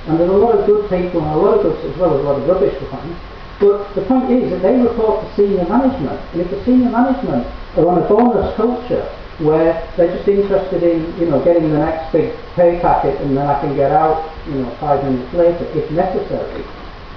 and 0.08 0.20
there's 0.20 0.30
a 0.30 0.34
lot 0.34 0.58
of 0.58 0.66
good 0.66 0.90
people 0.90 1.22
and 1.22 1.32
a 1.32 1.38
lot 1.38 1.58
of 1.58 1.64
good 1.64 1.92
as 1.92 1.98
well 1.98 2.14
as 2.14 2.20
a 2.20 2.24
lot 2.24 2.40
of 2.40 2.48
rubbish 2.48 2.78
behind, 2.80 3.16
but 3.62 3.94
the 3.94 4.02
point 4.10 4.32
is 4.32 4.50
that 4.50 4.62
they 4.64 4.76
report 4.76 5.22
to 5.22 5.36
senior 5.36 5.64
management, 5.70 6.20
and 6.34 6.42
if 6.42 6.50
the 6.50 6.66
senior 6.66 6.90
management 6.90 7.46
are 7.78 7.88
on 7.88 8.02
a 8.02 8.08
bonus 8.10 8.56
culture 8.58 9.06
where 9.38 9.88
they're 9.96 10.16
just 10.16 10.28
interested 10.28 10.82
in, 10.82 11.06
you 11.20 11.30
know, 11.30 11.44
getting 11.44 11.70
the 11.70 11.78
next 11.78 12.12
big 12.12 12.34
pay 12.56 12.80
packet 12.82 13.20
and 13.22 13.38
then 13.38 13.46
I 13.46 13.60
can 13.62 13.76
get 13.76 13.92
out, 13.92 14.34
you 14.48 14.66
know, 14.66 14.70
five 14.80 15.04
minutes 15.04 15.34
later 15.34 15.66
if 15.78 15.90
necessary. 15.92 16.66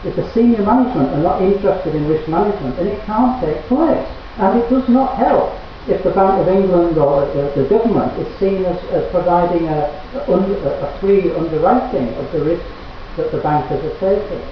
If 0.05 0.17
the 0.17 0.31
senior 0.33 0.63
management 0.63 1.11
are 1.11 1.23
not 1.23 1.41
interested 1.41 1.95
in 1.95 2.07
risk 2.09 2.29
management, 2.29 2.77
then 2.77 2.89
it 2.89 3.01
can't 3.05 3.41
take 3.41 3.57
place. 3.65 4.07
And 4.37 4.61
it 4.61 4.69
does 4.69 4.89
not 4.89 5.17
help 5.17 5.53
if 5.89 6.03
the 6.03 6.11
Bank 6.11 6.41
of 6.41 6.49
England 6.49 6.99
or 6.99 7.25
the, 7.33 7.53
the 7.57 7.69
government 7.69 8.13
is 8.19 8.29
seen 8.39 8.65
as, 8.65 8.77
as 8.93 9.11
providing 9.11 9.69
a, 9.69 9.89
a, 10.13 10.33
a, 10.33 10.99
free 11.01 11.31
underwriting 11.33 12.09
of 12.15 12.33
the 12.33 12.45
risks 12.45 12.69
that 13.17 13.33
the 13.33 13.39
bankers 13.39 13.85
are 13.85 13.99
taking. 14.01 14.45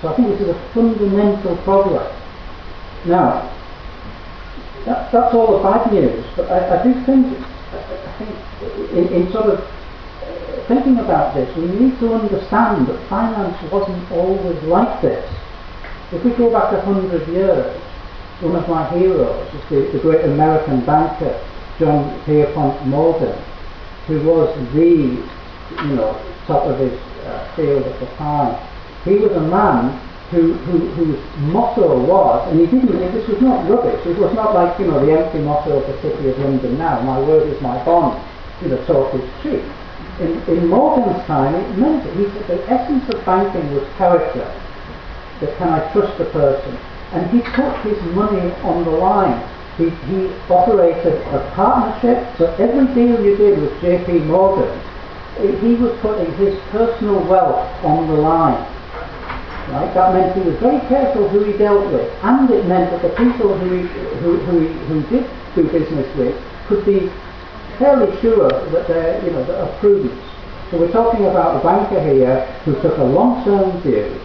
So 0.00 0.08
I 0.08 0.16
think 0.16 0.28
this 0.28 0.40
is 0.42 0.48
a 0.48 0.70
fundamental 0.74 1.56
problem. 1.58 2.06
Now, 3.06 3.52
that, 4.84 5.10
that's 5.10 5.34
all 5.34 5.58
the 5.58 5.62
bad 5.62 5.92
news, 5.92 6.24
but 6.36 6.50
I, 6.50 6.78
I 6.78 6.82
do 6.82 6.94
think, 7.04 7.26
I 7.72 8.14
think 8.18 8.92
in, 8.92 9.08
in 9.12 9.32
sort 9.32 9.46
of 9.46 9.64
thinking 10.68 10.98
about 10.98 11.34
this, 11.34 11.54
we 11.56 11.66
need 11.66 11.98
to 11.98 12.14
understand 12.14 12.86
that 12.86 13.08
finance 13.08 13.56
wasn't 13.72 14.10
always 14.12 14.62
like 14.64 15.02
this. 15.02 15.24
If 16.12 16.24
we 16.24 16.30
go 16.32 16.50
back 16.50 16.72
a 16.72 16.80
hundred 16.82 17.26
years, 17.28 17.76
one 18.40 18.54
of 18.54 18.68
my 18.68 18.88
heroes 18.96 19.52
is 19.54 19.68
the, 19.68 19.92
the 19.92 19.98
great 19.98 20.24
American 20.24 20.84
banker 20.86 21.44
John 21.78 22.22
Pierpont 22.24 22.86
Morgan, 22.86 23.36
who 24.06 24.22
was 24.24 24.54
the 24.72 25.24
you 25.84 25.94
know 25.94 26.20
top 26.46 26.64
of 26.64 26.78
his 26.78 26.92
uh, 27.24 27.52
field 27.54 27.84
at 27.84 28.00
the 28.00 28.06
time. 28.16 28.56
He 29.08 29.16
was 29.16 29.32
a 29.32 29.40
man 29.40 29.98
who, 30.30 30.52
who, 30.68 30.78
whose 30.92 31.18
motto 31.38 32.04
was, 32.04 32.52
and 32.52 32.60
he 32.60 32.66
didn't, 32.66 32.98
this 33.12 33.26
was 33.26 33.40
not 33.40 33.68
rubbish, 33.68 34.04
it 34.04 34.18
was 34.18 34.34
not 34.34 34.52
like, 34.52 34.78
you 34.78 34.86
know, 34.86 35.04
the 35.04 35.18
empty 35.18 35.38
motto 35.38 35.80
of 35.80 35.86
the 35.86 35.96
City 36.02 36.28
of 36.28 36.38
London 36.38 36.76
now, 36.76 37.00
my 37.00 37.18
word 37.18 37.48
is 37.48 37.58
my 37.62 37.82
bond, 37.84 38.22
you 38.60 38.68
know, 38.68 38.84
talk 38.84 39.14
is 39.14 39.24
cheap. 39.42 39.64
In, 40.20 40.36
in 40.52 40.66
Morgan's 40.68 41.24
time, 41.24 41.54
it 41.54 41.78
meant 41.78 42.04
he 42.16 42.24
said 42.24 42.46
the 42.48 42.70
essence 42.70 43.08
of 43.08 43.24
banking 43.24 43.72
was 43.72 43.88
character, 43.96 44.44
that 45.40 45.56
can 45.56 45.68
I 45.68 45.90
trust 45.92 46.20
a 46.20 46.26
person, 46.26 46.76
and 47.12 47.30
he 47.30 47.40
put 47.40 47.74
his 47.80 47.98
money 48.14 48.52
on 48.68 48.84
the 48.84 48.90
line. 48.90 49.40
He, 49.78 49.88
he 49.88 50.28
operated 50.50 51.22
a 51.32 51.50
partnership, 51.54 52.36
so 52.36 52.52
every 52.58 52.92
deal 52.94 53.24
you 53.24 53.36
did 53.36 53.58
with 53.62 53.72
JP 53.80 54.26
Morgan, 54.26 54.78
he 55.38 55.74
was 55.76 55.96
putting 56.00 56.34
his 56.34 56.58
personal 56.70 57.22
wealth 57.26 57.84
on 57.84 58.08
the 58.08 58.14
line. 58.14 58.77
Right? 59.68 59.92
That 59.92 60.14
meant 60.14 60.34
he 60.34 60.48
was 60.48 60.58
very 60.60 60.80
careful 60.88 61.28
who 61.28 61.44
he 61.44 61.52
dealt 61.58 61.92
with, 61.92 62.08
and 62.24 62.50
it 62.50 62.64
meant 62.66 62.90
that 62.90 63.02
the 63.02 63.14
people 63.16 63.52
who 63.52 63.68
he, 63.76 63.88
who, 64.20 64.38
who, 64.48 64.60
he, 64.60 64.72
who 64.88 65.02
did 65.10 65.28
do 65.54 65.68
business 65.68 66.08
with 66.16 66.34
could 66.68 66.84
be 66.86 67.12
fairly 67.78 68.08
sure 68.20 68.48
that 68.48 68.88
they're, 68.88 69.22
you 69.24 69.30
know, 69.30 69.44
that 69.44 69.60
are 69.60 69.78
prudent. 69.78 70.18
So 70.70 70.78
we're 70.78 70.92
talking 70.92 71.26
about 71.26 71.60
a 71.60 71.64
banker 71.64 72.00
here 72.00 72.44
who 72.64 72.80
took 72.80 72.96
a 72.98 73.04
long-term 73.04 73.80
view, 73.82 74.18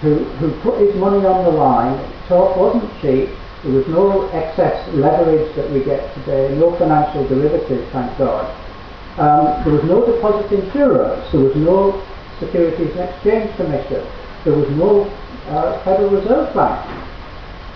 who, 0.00 0.24
who 0.38 0.50
put 0.62 0.80
his 0.80 0.94
money 0.96 1.24
on 1.24 1.44
the 1.44 1.50
line, 1.50 1.98
talk 2.28 2.56
wasn't 2.56 2.90
cheap, 3.00 3.30
there 3.62 3.72
was 3.72 3.86
no 3.86 4.26
excess 4.30 4.74
leverage 4.94 5.54
that 5.54 5.70
we 5.70 5.84
get 5.84 6.12
today, 6.14 6.54
no 6.58 6.76
financial 6.76 7.26
derivatives, 7.28 7.88
thank 7.92 8.18
God. 8.18 8.50
Um, 9.18 9.62
there 9.64 9.74
was 9.74 9.84
no 9.84 10.04
deposit 10.04 10.50
insurance, 10.50 11.30
there 11.30 11.40
was 11.40 11.54
no 11.54 12.02
Securities 12.40 12.90
and 12.96 13.08
Exchange 13.08 13.54
Commission, 13.56 14.02
there 14.44 14.54
was 14.54 14.68
no 14.70 15.04
uh, 15.48 15.82
Federal 15.84 16.10
Reserve 16.10 16.54
Bank. 16.54 16.78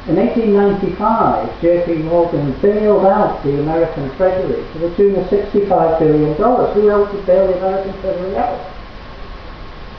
In 0.07 0.16
1895, 0.16 1.50
JP 1.59 2.05
Morgan 2.05 2.55
bailed 2.62 3.07
out 3.07 3.42
the 3.42 3.59
American 3.59 4.07
Treasury 4.16 4.62
to 4.72 4.79
the 4.79 4.94
tune 4.94 5.16
of 5.16 5.26
$65 5.26 5.98
billion. 5.98 6.35
Who 6.35 6.90
else 6.90 7.12
would 7.12 7.26
bail 7.26 7.48
the 7.48 7.59
American 7.59 8.00
Treasury 8.00 8.37
out? 8.37 8.55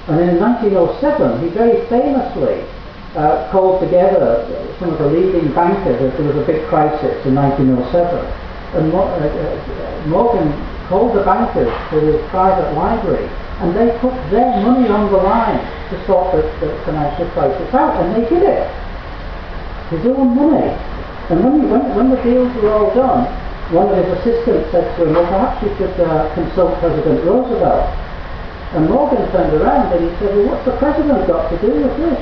And 0.07 0.21
in 0.23 0.39
1907, 0.39 1.43
he 1.43 1.49
very 1.49 1.85
famously 1.91 2.63
uh, 3.19 3.51
called 3.51 3.81
together 3.83 4.47
some 4.79 4.91
of 4.91 4.99
the 4.99 5.07
leading 5.07 5.53
bankers. 5.53 5.99
There 5.99 6.23
was 6.23 6.37
a 6.37 6.47
big 6.47 6.65
crisis 6.67 7.19
in 7.25 7.35
1907. 7.35 7.83
And 8.79 8.93
uh, 8.93 9.03
uh, 9.03 10.07
Morgan 10.07 10.55
called 10.87 11.17
the 11.17 11.23
bankers 11.23 11.67
to 11.91 11.99
his 11.99 12.21
private 12.29 12.71
library 12.75 13.27
and 13.59 13.75
they 13.75 13.91
put 13.99 14.13
their 14.29 14.61
money 14.61 14.87
on 14.87 15.11
the 15.11 15.17
line 15.17 15.76
to 15.89 16.05
sort 16.05 16.35
the, 16.35 16.41
the 16.59 16.73
financial 16.85 17.27
crisis 17.31 17.73
out, 17.73 17.95
and 18.03 18.15
they 18.15 18.27
did 18.29 18.43
it. 18.43 18.67
His 19.89 20.05
own 20.05 20.35
money. 20.35 20.71
And 21.29 21.43
when, 21.43 21.61
he, 21.61 21.65
when, 21.67 21.83
when 21.95 22.09
the 22.09 22.21
deals 22.23 22.53
were 22.61 22.71
all 22.71 22.93
done, 22.93 23.27
one 23.71 23.91
of 23.91 23.99
his 23.99 24.07
assistants 24.19 24.71
said 24.71 24.87
to 24.95 25.07
him, 25.07 25.13
well, 25.13 25.27
perhaps 25.27 25.59
you 25.63 25.71
should 25.75 25.95
uh, 25.99 26.33
consult 26.33 26.79
President 26.79 27.23
Roosevelt. 27.23 27.87
And 28.75 28.89
Morgan 28.89 29.23
turned 29.31 29.53
around 29.55 29.91
and 29.91 30.03
he 30.03 30.11
said, 30.19 30.35
well, 30.35 30.55
what's 30.55 30.65
the 30.65 30.75
president 30.75 31.27
got 31.27 31.49
to 31.49 31.57
do 31.59 31.71
with 31.71 31.95
this? 32.03 32.19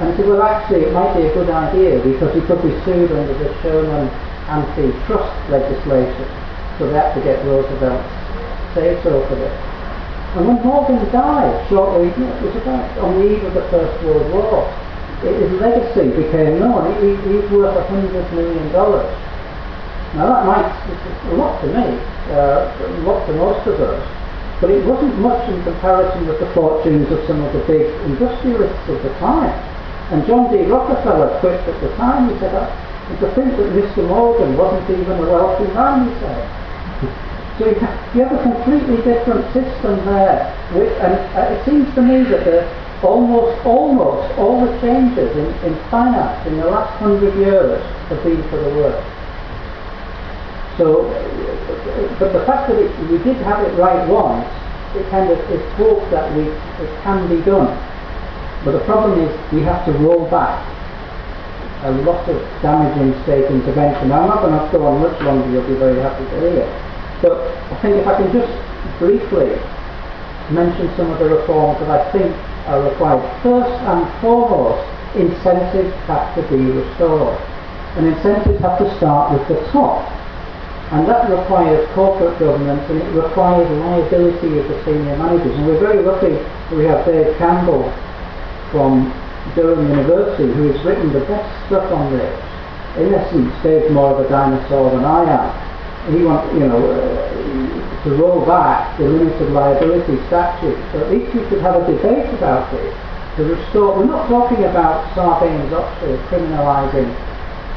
And 0.00 0.12
he 0.12 0.16
said, 0.16 0.28
well, 0.28 0.42
actually, 0.42 0.84
it 0.84 0.92
might 0.92 1.16
be 1.16 1.24
a 1.24 1.32
good 1.32 1.48
idea 1.48 1.96
because 2.04 2.34
he 2.34 2.40
could 2.44 2.60
be 2.60 2.72
sued 2.84 3.12
under 3.12 3.32
the 3.32 3.48
Sherman 3.60 4.08
antitrust 4.48 5.32
legislation. 5.48 6.28
So 6.76 6.88
they 6.88 6.96
had 6.96 7.14
to 7.14 7.20
get 7.24 7.40
Roosevelt 7.44 8.04
say 8.74 9.00
so 9.02 9.24
for 9.28 9.34
this. 9.34 9.75
And 10.34 10.48
when 10.48 10.60
Morgan 10.64 10.98
died 11.12 11.68
shortly, 11.68 12.08
it 12.08 12.42
was 12.42 12.56
about 12.56 12.98
on 12.98 13.20
the 13.20 13.36
eve 13.36 13.44
of 13.44 13.54
the 13.54 13.62
First 13.70 14.04
World 14.04 14.32
War, 14.32 14.68
his 15.22 15.52
legacy 15.60 16.10
became 16.10 16.58
known. 16.60 16.92
He, 17.00 17.16
he's 17.28 17.50
worth 17.50 17.76
a 17.76 17.84
hundred 17.88 18.12
million 18.32 18.72
dollars. 18.72 19.08
Now 20.14 20.28
that 20.32 20.46
might 20.46 20.68
a 21.30 21.34
lot 21.34 21.60
to 21.60 21.66
me, 21.68 21.98
uh, 22.32 22.68
a 22.68 23.02
lot 23.04 23.26
to 23.26 23.32
most 23.34 23.66
of 23.66 23.80
us, 23.80 24.02
but 24.60 24.70
it 24.70 24.84
wasn't 24.84 25.16
much 25.18 25.48
in 25.48 25.62
comparison 25.64 26.26
with 26.26 26.40
the 26.40 26.50
fortunes 26.52 27.10
of 27.10 27.24
some 27.26 27.40
of 27.42 27.52
the 27.52 27.60
big 27.66 27.92
industrialists 28.04 28.88
of 28.88 29.02
the 29.02 29.10
time. 29.20 29.52
And 30.12 30.24
John 30.26 30.52
D. 30.52 30.64
Rockefeller 30.64 31.38
quipped 31.40 31.66
at 31.68 31.80
the 31.80 31.88
time, 31.96 32.32
he 32.32 32.38
said, 32.38 32.52
to 32.52 33.34
think 33.34 33.56
that 33.56 33.72
Mr. 33.72 34.06
Morgan 34.06 34.56
wasn't 34.56 34.88
even 34.90 35.18
a 35.18 35.22
wealthy 35.22 35.72
man, 35.74 36.08
he 36.08 36.14
said. 36.20 36.50
So 37.58 37.64
you 37.64 38.20
have 38.20 38.32
a 38.32 38.42
completely 38.42 38.96
different 39.00 39.46
system 39.54 40.04
there. 40.04 40.52
Which, 40.76 40.92
and 41.00 41.14
uh, 41.32 41.56
it 41.56 41.64
seems 41.64 41.88
to 41.94 42.02
me 42.02 42.22
that 42.28 42.44
the, 42.44 42.68
almost, 43.00 43.64
almost 43.64 44.28
all 44.36 44.60
the 44.60 44.78
changes 44.80 45.32
in, 45.36 45.48
in 45.64 45.72
finance 45.88 46.46
in 46.46 46.58
the 46.58 46.66
last 46.66 46.92
hundred 47.00 47.34
years 47.36 47.80
have 48.12 48.22
been 48.22 48.42
for 48.50 48.56
the 48.60 48.68
worse. 48.76 49.04
So, 50.76 51.08
but 52.20 52.32
the 52.34 52.44
fact 52.44 52.68
that 52.68 52.76
it, 52.76 52.92
we 53.08 53.16
did 53.24 53.36
have 53.48 53.64
it 53.64 53.72
right 53.80 54.06
once, 54.06 54.44
it 54.94 55.08
kind 55.08 55.30
of 55.30 55.38
is 55.50 55.64
hope 55.80 56.04
that 56.10 56.28
we, 56.36 56.42
it 56.44 57.02
can 57.04 57.26
be 57.28 57.42
done. 57.44 57.72
But 58.64 58.72
the 58.72 58.84
problem 58.84 59.18
is 59.18 59.32
we 59.52 59.62
have 59.62 59.84
to 59.86 59.92
roll 59.92 60.28
back 60.28 60.60
a 61.84 61.90
lot 62.04 62.28
of 62.28 62.36
damaging 62.60 63.16
state 63.22 63.46
intervention. 63.46 64.08
Now, 64.08 64.22
I'm 64.22 64.28
not 64.28 64.42
going 64.42 64.52
to 64.52 64.78
go 64.78 64.86
on 64.86 65.00
much 65.00 65.20
longer, 65.22 65.48
you'll 65.50 65.66
be 65.66 65.74
very 65.74 66.00
happy 66.02 66.24
to 66.24 66.40
hear. 66.40 66.85
But 67.22 67.32
I 67.72 67.74
think 67.82 67.96
if 67.96 68.06
I 68.06 68.16
can 68.16 68.32
just 68.32 68.52
briefly 68.98 69.56
mention 70.50 70.88
some 70.96 71.10
of 71.10 71.18
the 71.18 71.26
reforms 71.26 71.80
that 71.80 71.90
I 71.90 72.12
think 72.12 72.30
are 72.66 72.82
required. 72.82 73.22
First 73.42 73.70
and 73.70 74.06
foremost, 74.20 74.82
incentives 75.16 75.94
have 76.06 76.34
to 76.34 76.42
be 76.48 76.62
restored. 76.70 77.38
And 77.96 78.06
incentives 78.06 78.60
have 78.60 78.78
to 78.78 78.96
start 78.98 79.32
with 79.32 79.48
the 79.48 79.60
top. 79.72 80.04
And 80.92 81.08
that 81.08 81.28
requires 81.28 81.82
corporate 81.94 82.38
governance 82.38 82.88
and 82.90 83.02
it 83.02 83.10
requires 83.10 83.68
liability 83.70 84.58
of 84.58 84.68
the 84.68 84.84
senior 84.84 85.16
managers. 85.16 85.56
And 85.56 85.66
we're 85.66 85.80
very 85.80 86.02
lucky 86.02 86.38
we 86.74 86.84
have 86.84 87.04
Dave 87.04 87.36
Campbell 87.38 87.90
from 88.70 89.10
Durham 89.56 89.88
University 89.88 90.52
who 90.52 90.70
has 90.70 90.84
written 90.84 91.12
the 91.12 91.24
best 91.26 91.66
stuff 91.66 91.90
on 91.90 92.12
this. 92.12 92.30
In 92.98 93.12
essence, 93.14 93.52
Dave's 93.62 93.92
more 93.92 94.12
of 94.12 94.24
a 94.24 94.28
dinosaur 94.28 94.90
than 94.90 95.04
I 95.04 95.24
am. 95.24 95.65
He 96.10 96.22
wants, 96.22 96.52
you 96.54 96.66
know, 96.68 96.78
uh, 96.78 98.04
to 98.04 98.14
roll 98.14 98.46
back 98.46 98.96
the 98.98 99.08
limited 99.08 99.50
liability 99.50 100.16
statute. 100.28 100.78
So 100.92 101.02
at 101.02 101.10
least 101.10 101.34
we 101.34 101.42
could 101.50 101.60
have 101.60 101.82
a 101.82 101.84
debate 101.90 102.32
about 102.34 102.70
this 102.70 102.94
to 103.36 103.44
restore. 103.44 103.98
We're 103.98 104.06
not 104.06 104.28
talking 104.28 104.64
about 104.64 105.10
Sarbanes-Oxley 105.14 106.16
criminalising 106.30 107.10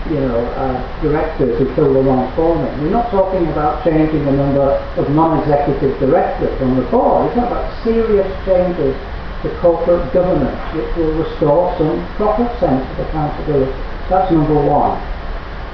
you 0.08 0.22
know, 0.22 0.40
uh, 0.56 1.02
directors 1.02 1.58
who 1.60 1.66
fill 1.76 1.94
the 1.94 2.02
wrong 2.02 2.32
foreman. 2.36 2.72
We're 2.82 2.92
not 2.96 3.12
talking 3.12 3.48
about 3.50 3.84
changing 3.84 4.24
the 4.26 4.32
number 4.32 4.80
of 4.96 5.10
non-executive 5.10 6.00
directors 6.00 6.56
on 6.62 6.78
the 6.78 6.86
board. 6.88 7.28
We're 7.28 7.36
talking 7.36 7.52
about 7.52 7.84
serious 7.84 8.30
changes 8.46 8.96
to 9.44 9.48
corporate 9.60 10.12
governance 10.14 10.60
which 10.76 10.90
will 10.96 11.14
restore 11.24 11.76
some 11.78 12.00
proper 12.16 12.48
sense 12.60 12.84
of 12.84 13.08
accountability. 13.08 13.72
That's 14.10 14.32
number 14.32 14.56
one. 14.56 14.96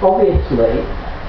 Obviously, 0.02 0.82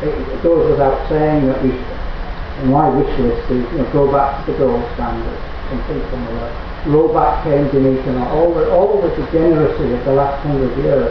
it 0.03 0.43
goes 0.43 0.71
without 0.71 1.09
saying 1.09 1.47
that 1.47 1.63
we, 1.63 1.71
in 1.71 2.71
my 2.71 2.89
wish 2.89 3.19
list 3.19 3.51
is, 3.51 3.65
you 3.73 3.79
know, 3.79 3.93
go 3.93 4.11
back 4.11 4.45
to 4.45 4.53
the 4.53 4.59
gold 4.59 4.85
standard, 4.95 5.39
something 5.71 6.01
similar. 6.11 6.49
Roll 6.87 7.13
back 7.13 7.45
Keynesian 7.45 8.07
and 8.07 8.29
all 8.31 8.55
the, 8.55 8.71
all 8.71 9.03
the 9.03 9.09
degeneracy 9.17 9.93
of 9.93 10.05
the 10.05 10.13
last 10.13 10.43
hundred 10.43 10.77
years. 10.79 11.11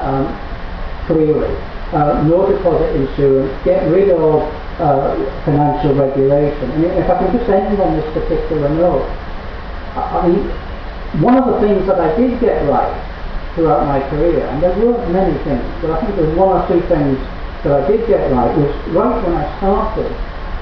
Um, 0.00 0.26
clearly. 1.06 1.54
Uh, 1.92 2.22
no 2.24 2.48
deposit 2.48 2.96
insurance, 2.96 3.52
get 3.64 3.84
rid 3.90 4.08
of 4.08 4.40
uh, 4.80 5.12
financial 5.44 5.94
regulation. 5.94 6.84
If 6.84 7.10
I 7.10 7.18
can 7.18 7.36
just 7.36 7.50
end 7.50 7.80
on 7.80 7.96
this 7.96 8.06
particular 8.14 8.68
note, 8.70 9.04
I, 9.96 10.24
I 10.24 10.28
mean, 10.28 10.48
one 11.20 11.36
of 11.36 11.44
the 11.52 11.60
things 11.60 11.86
that 11.86 12.00
I 12.00 12.16
did 12.16 12.40
get 12.40 12.64
right 12.68 12.96
throughout 13.54 13.86
my 13.86 14.00
career, 14.08 14.46
and 14.46 14.62
there 14.62 14.72
weren't 14.78 15.12
many 15.12 15.36
things, 15.44 15.64
but 15.82 15.90
I 15.90 16.00
think 16.00 16.16
there's 16.16 16.34
one 16.38 16.56
or 16.56 16.66
two 16.68 16.80
things 16.88 17.18
that 17.64 17.84
I 17.84 17.86
did 17.86 18.06
get 18.06 18.30
right, 18.32 18.56
was 18.56 18.74
right 18.90 19.22
when 19.22 19.34
I 19.36 19.46
started, 19.58 20.10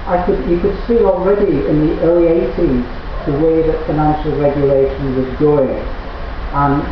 I 0.06 0.22
could, 0.26 0.38
you 0.50 0.60
could 0.60 0.76
see 0.86 0.98
already 1.04 1.64
in 1.66 1.86
the 1.86 2.00
early 2.02 2.28
80s 2.28 2.84
the 3.26 3.32
way 3.38 3.62
that 3.66 3.86
financial 3.86 4.32
regulation 4.38 5.16
was 5.16 5.28
going. 5.38 5.80
And, 6.52 6.82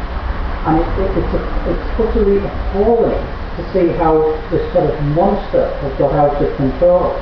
and 0.69 0.75
it, 0.81 0.89
it, 1.03 1.11
it's, 1.19 1.35
a, 1.35 1.41
it's 1.73 2.01
utterly 2.01 2.39
appalling 2.39 3.21
to 3.59 3.63
see 3.73 3.89
how 3.99 4.23
this 4.51 4.63
sort 4.73 4.87
of 4.89 4.95
monster 5.17 5.69
has 5.81 5.99
got 5.99 6.13
out 6.13 6.41
of 6.41 6.57
control. 6.57 7.17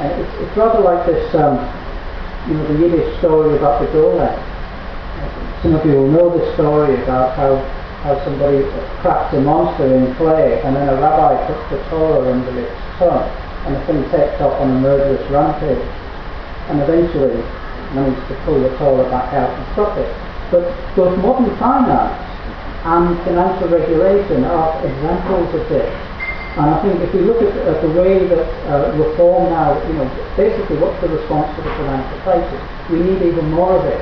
And 0.00 0.08
it's, 0.20 0.34
it's 0.40 0.56
rather 0.56 0.80
like 0.80 1.06
this, 1.06 1.34
um, 1.34 1.60
you 2.48 2.54
know, 2.54 2.66
the 2.72 2.78
Yiddish 2.80 3.18
story 3.18 3.56
about 3.56 3.80
the 3.80 3.88
golem. 3.88 4.34
Some 5.62 5.74
of 5.74 5.84
you 5.84 5.92
will 5.92 6.10
know 6.10 6.38
the 6.38 6.54
story 6.54 7.02
about 7.02 7.36
how, 7.36 7.56
how 8.06 8.14
somebody 8.22 8.62
crafts 9.02 9.34
a 9.34 9.40
monster 9.42 9.82
in 9.90 10.14
clay 10.14 10.62
and 10.62 10.76
then 10.76 10.88
a 10.88 10.94
rabbi 11.02 11.34
puts 11.50 11.58
the 11.74 11.78
Torah 11.90 12.30
under 12.30 12.54
its 12.54 12.70
tongue 13.02 13.26
and 13.66 13.74
the 13.74 13.82
thing 13.82 13.98
takes 14.14 14.38
off 14.40 14.54
on 14.62 14.70
a 14.70 14.78
murderous 14.78 15.18
rampage 15.26 15.82
and 16.70 16.78
eventually 16.86 17.34
manages 17.98 18.22
to 18.30 18.34
pull 18.46 18.62
the 18.62 18.70
Torah 18.78 19.10
back 19.10 19.34
out 19.34 19.50
and 19.50 19.64
stop 19.74 19.98
it. 19.98 20.06
But 20.54 20.70
both 20.94 21.18
modern 21.18 21.50
finance 21.58 22.14
and 22.86 23.18
financial 23.26 23.74
regulation 23.74 24.44
are 24.46 24.70
examples 24.86 25.50
of 25.58 25.66
this. 25.66 25.90
And 26.62 26.70
I 26.70 26.78
think 26.86 27.02
if 27.02 27.12
we 27.12 27.20
look 27.26 27.42
at, 27.42 27.52
at 27.66 27.82
the 27.82 27.90
way 27.90 28.22
that 28.30 28.46
uh, 28.70 28.94
reform 28.94 29.50
now, 29.50 29.74
you 29.90 29.94
know, 29.98 30.06
basically 30.38 30.78
what's 30.78 30.98
the 31.02 31.10
response 31.10 31.50
to 31.58 31.62
the 31.62 31.74
financial 31.74 32.18
crisis? 32.22 32.62
We 32.86 33.02
need 33.02 33.20
even 33.26 33.50
more 33.50 33.74
of 33.74 33.84
it. 33.84 33.98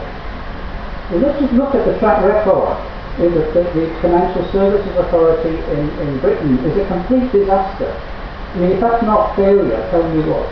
Well, 1.09 1.21
let's 1.25 1.41
just 1.41 1.55
look 1.55 1.75
at 1.75 1.89
the 1.89 1.99
track 1.99 2.23
record. 2.23 2.94
The, 3.17 3.31
the, 3.31 3.63
the 3.79 3.87
Financial 4.03 4.43
Services 4.51 4.91
Authority 4.97 5.55
in, 5.71 5.89
in 6.03 6.19
Britain 6.19 6.59
is 6.67 6.77
a 6.77 6.87
complete 6.89 7.31
disaster. 7.31 7.91
I 8.55 8.59
mean, 8.59 8.73
if 8.73 8.81
that's 8.81 9.03
not 9.05 9.37
failure, 9.37 9.79
tell 9.91 10.03
me 10.11 10.23
what, 10.27 10.51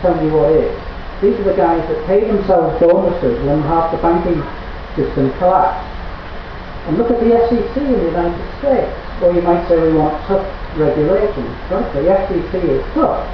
tell 0.00 0.14
me 0.16 0.30
what 0.30 0.52
is. 0.52 0.72
These 1.20 1.34
are 1.40 1.50
the 1.50 1.56
guys 1.56 1.82
that 1.88 2.06
pay 2.06 2.24
themselves 2.24 2.78
bonuses 2.80 3.44
when 3.44 3.60
half 3.62 3.90
the 3.90 3.98
banking 3.98 4.40
system 4.96 5.32
collapsed. 5.38 5.84
And 6.86 6.96
look 6.96 7.10
at 7.10 7.20
the 7.20 7.36
SEC 7.48 7.76
in 7.76 7.92
the 7.92 8.08
United 8.08 8.58
States. 8.60 8.94
Or 9.20 9.34
you 9.34 9.42
might 9.42 9.66
say 9.68 9.76
we 9.76 9.92
want 9.98 10.14
tough 10.24 10.46
regulations. 10.78 11.50
Right? 11.68 11.84
The 11.92 12.08
SEC 12.24 12.64
is 12.64 12.84
tough. 12.94 13.26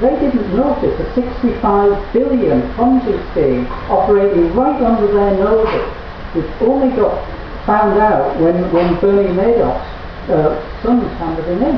They 0.00 0.10
didn't 0.20 0.54
notice 0.54 0.98
a 1.00 1.14
65 1.14 2.12
billion 2.12 2.62
Ponzi 2.74 3.16
scheme 3.32 3.66
operating 3.88 4.54
right 4.54 4.80
under 4.82 5.06
their 5.12 5.34
noses, 5.38 5.88
which 6.34 6.46
only 6.60 6.94
got 6.94 7.16
found 7.68 8.00
out 8.00 8.32
when, 8.40 8.56
when 8.72 8.96
Bernie 8.96 9.28
Madoff's 9.36 9.84
uh, 10.32 10.56
sons 10.80 11.04
handed 11.20 11.44
him 11.44 11.60
in. 11.68 11.76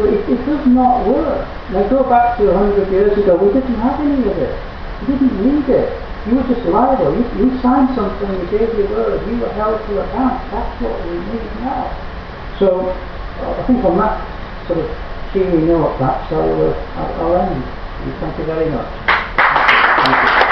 So 0.00 0.08
it, 0.08 0.24
it 0.24 0.40
does 0.48 0.64
not 0.72 1.04
work. 1.04 1.44
Now 1.68 1.84
go 1.92 2.08
back 2.08 2.40
to 2.40 2.48
100 2.48 2.88
years 2.90 3.12
ago, 3.12 3.36
we 3.36 3.52
didn't 3.52 3.76
have 3.84 4.00
any 4.00 4.24
of 4.24 4.36
it. 4.40 4.56
We 5.04 5.20
didn't 5.20 5.36
need 5.44 5.68
it. 5.68 5.92
You 6.24 6.40
were 6.40 6.48
just 6.48 6.64
liable. 6.72 7.12
You, 7.12 7.22
you 7.36 7.60
signed 7.60 7.92
something, 7.94 8.28
you 8.40 8.48
gave 8.48 8.72
your 8.72 8.88
word, 8.88 9.20
you 9.28 9.36
were 9.36 9.52
held 9.52 9.76
to 9.84 10.00
account. 10.00 10.40
That's 10.50 10.80
what 10.80 10.96
we 11.04 11.20
need 11.28 11.44
now. 11.60 11.92
So 12.58 12.88
uh, 12.88 13.60
I 13.60 13.66
think 13.68 13.84
on 13.84 14.00
that 14.00 14.16
sort 14.66 14.80
of 14.80 14.88
cheery 15.32 15.60
note, 15.68 15.92
perhaps 16.00 16.32
I'll, 16.32 16.72
uh, 16.72 17.20
I'll 17.20 17.36
end. 17.36 17.60
Thank 18.20 18.38
you 18.38 18.44
very 18.48 18.70
much. 18.70 20.45